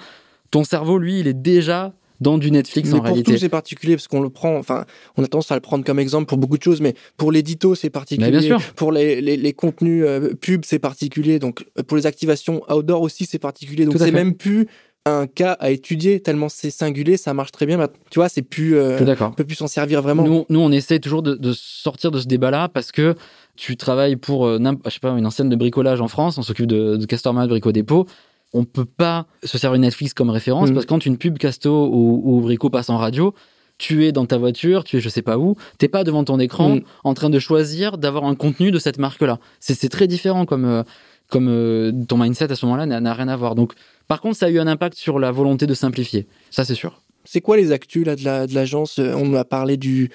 ton 0.50 0.62
cerveau, 0.62 0.98
lui, 0.98 1.20
il 1.20 1.26
est 1.26 1.34
déjà 1.34 1.94
dans 2.20 2.38
du 2.38 2.50
Netflix 2.50 2.90
mais 2.90 2.98
en 2.98 3.02
réalité. 3.02 3.24
Pour 3.24 3.34
tout, 3.34 3.40
c'est 3.40 3.48
particulier 3.48 3.96
parce 3.96 4.08
qu'on 4.08 4.20
le 4.20 4.30
prend, 4.30 4.56
enfin, 4.56 4.84
on 5.16 5.22
a 5.22 5.26
tendance 5.26 5.52
à 5.52 5.54
le 5.54 5.60
prendre 5.60 5.84
comme 5.84 5.98
exemple 5.98 6.26
pour 6.26 6.38
beaucoup 6.38 6.58
de 6.58 6.62
choses, 6.62 6.80
mais 6.80 6.94
pour 7.16 7.32
l'édito, 7.32 7.74
c'est 7.74 7.90
particulier. 7.90 8.30
bien 8.30 8.40
sûr. 8.40 8.60
Pour 8.76 8.92
les, 8.92 9.20
les, 9.20 9.36
les 9.36 9.52
contenus 9.52 10.04
euh, 10.06 10.34
pub, 10.34 10.64
c'est 10.64 10.78
particulier. 10.78 11.38
Donc, 11.38 11.64
euh, 11.78 11.82
pour 11.82 11.96
les 11.96 12.06
activations 12.06 12.62
outdoor 12.72 13.02
aussi, 13.02 13.24
c'est 13.24 13.38
particulier. 13.38 13.84
Donc, 13.84 13.96
c'est 13.98 14.10
même 14.10 14.34
plus 14.34 14.66
un 15.06 15.26
cas 15.26 15.52
à 15.52 15.70
étudier 15.70 16.20
tellement 16.20 16.48
c'est 16.48 16.70
singulier, 16.70 17.16
ça 17.16 17.34
marche 17.34 17.52
très 17.52 17.66
bien. 17.66 17.78
Tu 18.10 18.18
vois, 18.18 18.28
c'est 18.28 18.42
plus, 18.42 18.76
euh, 18.76 18.98
on 19.20 19.30
peut 19.32 19.44
plus 19.44 19.56
s'en 19.56 19.66
servir 19.66 20.02
vraiment. 20.02 20.22
Nous, 20.22 20.44
nous, 20.48 20.60
on 20.60 20.70
essaie 20.70 20.98
toujours 20.98 21.22
de, 21.22 21.34
de 21.34 21.52
sortir 21.54 22.10
de 22.10 22.20
ce 22.20 22.26
débat-là 22.26 22.68
parce 22.68 22.92
que 22.92 23.14
tu 23.56 23.76
travailles 23.76 24.16
pour, 24.16 24.46
euh, 24.46 24.58
je 24.84 24.90
sais 24.90 25.00
pas, 25.00 25.10
une 25.10 25.26
ancienne 25.26 25.48
de 25.48 25.56
bricolage 25.56 26.00
en 26.00 26.08
France, 26.08 26.38
on 26.38 26.42
s'occupe 26.42 26.66
de, 26.66 26.96
de 26.96 27.06
Castorama, 27.06 27.46
Brico 27.46 27.72
Dépôt. 27.72 28.06
On 28.52 28.64
peut 28.64 28.84
pas 28.84 29.26
se 29.44 29.58
servir 29.58 29.78
de 29.78 29.84
Netflix 29.84 30.14
comme 30.14 30.30
référence 30.30 30.70
mm. 30.70 30.74
parce 30.74 30.86
que 30.86 30.88
quand 30.88 31.04
une 31.04 31.18
pub 31.18 31.38
Casto 31.38 31.86
ou, 31.86 32.22
ou, 32.24 32.40
Brico 32.40 32.70
passe 32.70 32.90
en 32.90 32.96
radio, 32.96 33.34
tu 33.76 34.06
es 34.06 34.12
dans 34.12 34.26
ta 34.26 34.38
voiture, 34.38 34.84
tu 34.84 34.96
es 34.96 35.00
je 35.00 35.08
sais 35.08 35.22
pas 35.22 35.38
où, 35.38 35.56
t'es 35.78 35.88
pas 35.88 36.02
devant 36.04 36.24
ton 36.24 36.38
écran 36.38 36.76
mm. 36.76 36.82
en 37.04 37.14
train 37.14 37.30
de 37.30 37.38
choisir 37.38 37.98
d'avoir 37.98 38.24
un 38.24 38.34
contenu 38.34 38.70
de 38.70 38.78
cette 38.78 38.98
marque-là. 38.98 39.38
C'est 39.60 39.88
très 39.88 40.06
différent 40.06 40.46
comme, 40.46 40.64
euh, 40.64 40.82
comme 41.28 41.48
euh, 41.48 41.92
ton 42.08 42.16
mindset 42.16 42.50
à 42.50 42.54
ce 42.54 42.64
moment-là 42.66 42.86
n'a 42.86 43.14
rien 43.14 43.28
à 43.28 43.36
voir. 43.36 43.54
Donc, 43.54 43.74
par 44.06 44.20
contre, 44.20 44.36
ça 44.36 44.46
a 44.46 44.48
eu 44.48 44.58
un 44.58 44.66
impact 44.66 44.96
sur 44.96 45.18
la 45.18 45.30
volonté 45.30 45.66
de 45.66 45.74
simplifier. 45.74 46.26
Ça, 46.50 46.64
c'est 46.64 46.74
sûr. 46.74 47.02
C'est 47.24 47.42
quoi 47.42 47.58
les 47.58 47.72
actus 47.72 48.06
là, 48.06 48.16
de 48.16 48.54
l'agence? 48.54 48.98
On 48.98 49.26
m'a 49.26 49.44
parlé 49.44 49.76
du 49.76 50.10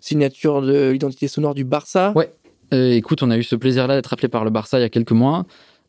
signature 0.00 0.62
de 0.62 0.90
l'identité 0.90 1.28
sonore 1.28 1.54
du 1.54 1.64
Barça. 1.64 2.12
Ouais. 2.16 2.32
Euh, 2.74 2.92
écoute, 2.92 3.22
on 3.22 3.30
a 3.30 3.38
eu 3.38 3.42
ce 3.42 3.56
plaisir-là 3.56 3.94
d'être 3.94 4.12
appelé 4.12 4.28
par 4.28 4.44
le 4.44 4.50
Barça 4.50 4.78
il 4.78 4.82
y 4.82 4.84
a 4.84 4.88
quelques 4.88 5.12
mois. 5.12 5.46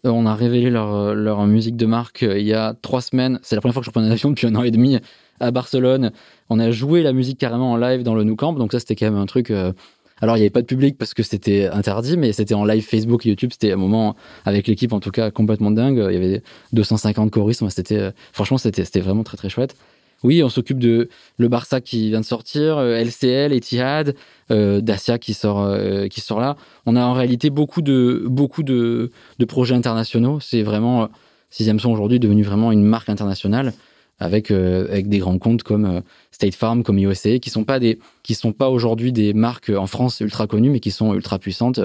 Euh, 0.08 0.12
on 0.12 0.26
a 0.26 0.36
révélé 0.36 0.70
leur, 0.70 0.94
euh, 0.96 1.14
leur 1.14 1.46
musique 1.46 1.76
de 1.76 1.86
marque 1.86 2.22
il 2.24 2.46
y 2.46 2.54
a 2.54 2.74
trois 2.82 3.02
semaines. 3.02 3.40
C'est 3.44 3.56
la 3.56 3.62
première 3.62 3.74
fois 3.74 3.82
que 3.82 3.86
je 3.86 3.92
prends 3.92 4.02
un 4.02 4.12
avion 4.12 4.30
depuis 4.30 4.48
un 4.48 4.56
an 4.56 4.64
et 4.64 4.72
demi 4.72 4.98
à 5.40 5.52
Barcelone. 5.52 6.12
On 6.50 6.60
a 6.60 6.72
joué 6.72 7.04
la 7.04 7.14
musique 7.14 7.38
carrément 7.38 7.74
en 7.74 7.78
live 7.78 8.04
dans 8.04 8.16
le 8.16 8.24
Nou 8.24 8.36
Camp. 8.36 8.54
Donc 8.54 8.72
ça, 8.72 8.80
c'était 8.80 8.96
quand 8.96 9.06
même 9.06 9.20
un 9.22 9.26
truc. 9.26 9.52
Alors, 10.20 10.36
il 10.36 10.40
n'y 10.40 10.44
avait 10.44 10.50
pas 10.50 10.62
de 10.62 10.66
public 10.66 10.98
parce 10.98 11.14
que 11.14 11.22
c'était 11.22 11.68
interdit, 11.68 12.18
mais 12.18 12.34
c'était 12.34 12.56
en 12.56 12.66
live 12.66 12.84
Facebook 12.84 13.26
et 13.26 13.30
YouTube. 13.30 13.52
C'était 13.52 13.72
un 13.72 13.76
moment, 13.76 14.16
avec 14.46 14.66
l'équipe 14.66 14.94
en 14.94 15.00
tout 15.00 15.12
cas, 15.12 15.30
complètement 15.30 15.70
dingue. 15.70 16.04
Il 16.10 16.14
y 16.14 16.18
avait 16.18 16.42
250 16.74 17.30
choristes. 17.30 17.68
C'était, 17.70 18.10
franchement, 18.32 18.58
c'était, 18.58 18.84
c'était 18.84 19.02
vraiment 19.02 19.24
très, 19.24 19.38
très 19.38 19.50
chouette. 19.50 19.76
Oui, 20.24 20.42
on 20.44 20.50
s'occupe 20.50 20.80
de 20.80 21.10
le 21.38 21.48
Barça 21.48 21.80
qui 21.80 22.10
vient 22.10 22.22
de 22.22 22.26
sortir, 22.26 22.80
LCL, 22.80 23.54
Etihad, 23.54 24.16
euh, 24.50 24.80
Dacia 24.82 25.18
qui 25.18 25.34
sort, 25.34 25.62
euh, 25.62 26.08
qui 26.08 26.22
sort 26.22 26.40
là. 26.40 26.56
On 26.86 26.96
a 26.96 27.04
en 27.04 27.14
réalité 27.14 27.50
beaucoup 27.50 27.82
de, 27.82 28.24
beaucoup 28.28 28.64
de, 28.64 29.12
projets 29.48 29.76
internationaux. 29.76 30.40
C'est 30.40 30.64
vraiment, 30.64 31.04
euh, 31.04 31.08
Sixième 31.50 31.80
Son 31.80 31.92
aujourd'hui 31.92 32.20
devenu 32.20 32.44
vraiment 32.44 32.72
une 32.72 32.84
marque 32.84 33.10
internationale 33.10 33.74
avec, 34.20 34.52
avec 34.52 35.08
des 35.08 35.20
grands 35.20 35.38
comptes 35.38 35.64
comme 35.64 36.02
State 36.32 36.56
Farm, 36.56 36.84
comme 36.84 36.98
USA, 36.98 37.40
qui 37.40 37.50
sont 37.50 37.64
pas 37.64 37.80
qui 38.24 38.34
sont 38.34 38.52
pas 38.52 38.70
aujourd'hui 38.70 39.14
des 39.14 39.34
marques 39.34 39.70
en 39.70 39.88
France 39.88 40.20
ultra 40.20 40.48
connues, 40.48 40.72
mais 40.72 40.82
qui 40.82 40.92
sont 40.92 41.14
ultra 41.14 41.40
puissantes. 41.40 41.80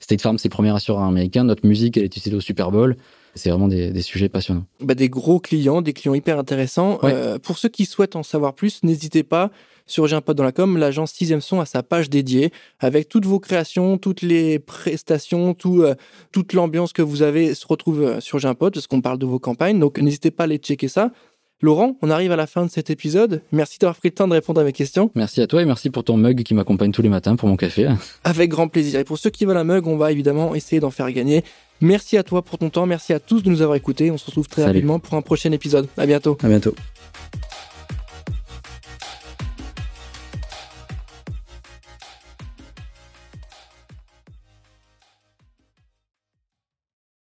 State 0.00 0.20
Farm, 0.20 0.36
c'est 0.36 0.48
le 0.48 0.52
premier 0.52 0.74
assureur 0.74 1.02
américain. 1.02 1.44
Notre 1.44 1.66
musique, 1.66 1.96
elle 1.96 2.02
est 2.02 2.14
utilisée 2.16 2.36
au 2.36 2.40
Super 2.40 2.70
Bowl. 2.70 2.96
C'est 3.36 3.50
vraiment 3.50 3.68
des, 3.68 3.90
des, 3.90 4.02
sujets 4.02 4.28
passionnants. 4.28 4.66
Bah, 4.80 4.94
des 4.94 5.08
gros 5.08 5.38
clients, 5.38 5.82
des 5.82 5.92
clients 5.92 6.14
hyper 6.14 6.38
intéressants. 6.38 6.98
pour 7.42 7.58
ceux 7.58 7.68
qui 7.68 7.86
souhaitent 7.86 8.16
en 8.16 8.22
savoir 8.22 8.54
plus, 8.54 8.82
n'hésitez 8.82 9.22
pas 9.22 9.50
sur 9.86 10.06
J'ai 10.06 10.16
un 10.16 10.20
pote 10.20 10.36
dans 10.36 10.44
la 10.44 10.52
com, 10.52 10.76
l'agence 10.76 11.12
6 11.12 11.38
son 11.40 11.60
a 11.60 11.66
sa 11.66 11.82
page 11.82 12.10
dédiée 12.10 12.52
avec 12.80 13.08
toutes 13.08 13.24
vos 13.24 13.38
créations, 13.38 13.98
toutes 13.98 14.22
les 14.22 14.58
prestations, 14.58 15.54
tout, 15.54 15.82
euh, 15.82 15.94
toute 16.32 16.52
l'ambiance 16.52 16.92
que 16.92 17.02
vous 17.02 17.22
avez 17.22 17.54
se 17.54 17.66
retrouve 17.66 18.02
euh, 18.02 18.20
sur 18.20 18.38
J'ai 18.38 18.48
un 18.48 18.54
pote 18.54 18.74
parce 18.74 18.86
qu'on 18.88 19.00
parle 19.00 19.18
de 19.18 19.26
vos 19.26 19.38
campagnes. 19.38 19.78
Donc 19.78 19.98
n'hésitez 19.98 20.30
pas 20.32 20.42
à 20.42 20.46
aller 20.46 20.58
checker 20.58 20.88
ça. 20.88 21.12
Laurent, 21.62 21.96
on 22.02 22.10
arrive 22.10 22.32
à 22.32 22.36
la 22.36 22.46
fin 22.46 22.66
de 22.66 22.70
cet 22.70 22.90
épisode. 22.90 23.40
Merci 23.50 23.78
d'avoir 23.78 23.96
pris 23.96 24.10
le 24.10 24.14
temps 24.14 24.28
de 24.28 24.34
répondre 24.34 24.60
à 24.60 24.64
mes 24.64 24.74
questions. 24.74 25.10
Merci 25.14 25.40
à 25.40 25.46
toi 25.46 25.62
et 25.62 25.64
merci 25.64 25.88
pour 25.88 26.04
ton 26.04 26.18
mug 26.18 26.42
qui 26.42 26.52
m'accompagne 26.52 26.92
tous 26.92 27.00
les 27.00 27.08
matins 27.08 27.34
pour 27.34 27.48
mon 27.48 27.56
café. 27.56 27.88
Avec 28.24 28.50
grand 28.50 28.68
plaisir. 28.68 29.00
Et 29.00 29.04
pour 29.04 29.16
ceux 29.16 29.30
qui 29.30 29.46
veulent 29.46 29.56
un 29.56 29.64
mug, 29.64 29.86
on 29.86 29.96
va 29.96 30.12
évidemment 30.12 30.54
essayer 30.54 30.80
d'en 30.80 30.90
faire 30.90 31.10
gagner. 31.10 31.44
Merci 31.80 32.18
à 32.18 32.22
toi 32.22 32.42
pour 32.42 32.58
ton 32.58 32.68
temps. 32.68 32.84
Merci 32.84 33.14
à 33.14 33.20
tous 33.20 33.42
de 33.42 33.48
nous 33.48 33.62
avoir 33.62 33.76
écoutés. 33.76 34.10
On 34.10 34.18
se 34.18 34.26
retrouve 34.26 34.48
très 34.48 34.64
rapidement 34.64 34.98
pour 34.98 35.14
un 35.14 35.22
prochain 35.22 35.50
épisode. 35.52 35.88
À 35.96 36.04
bientôt. 36.04 36.36
À 36.42 36.48
bientôt. 36.48 36.74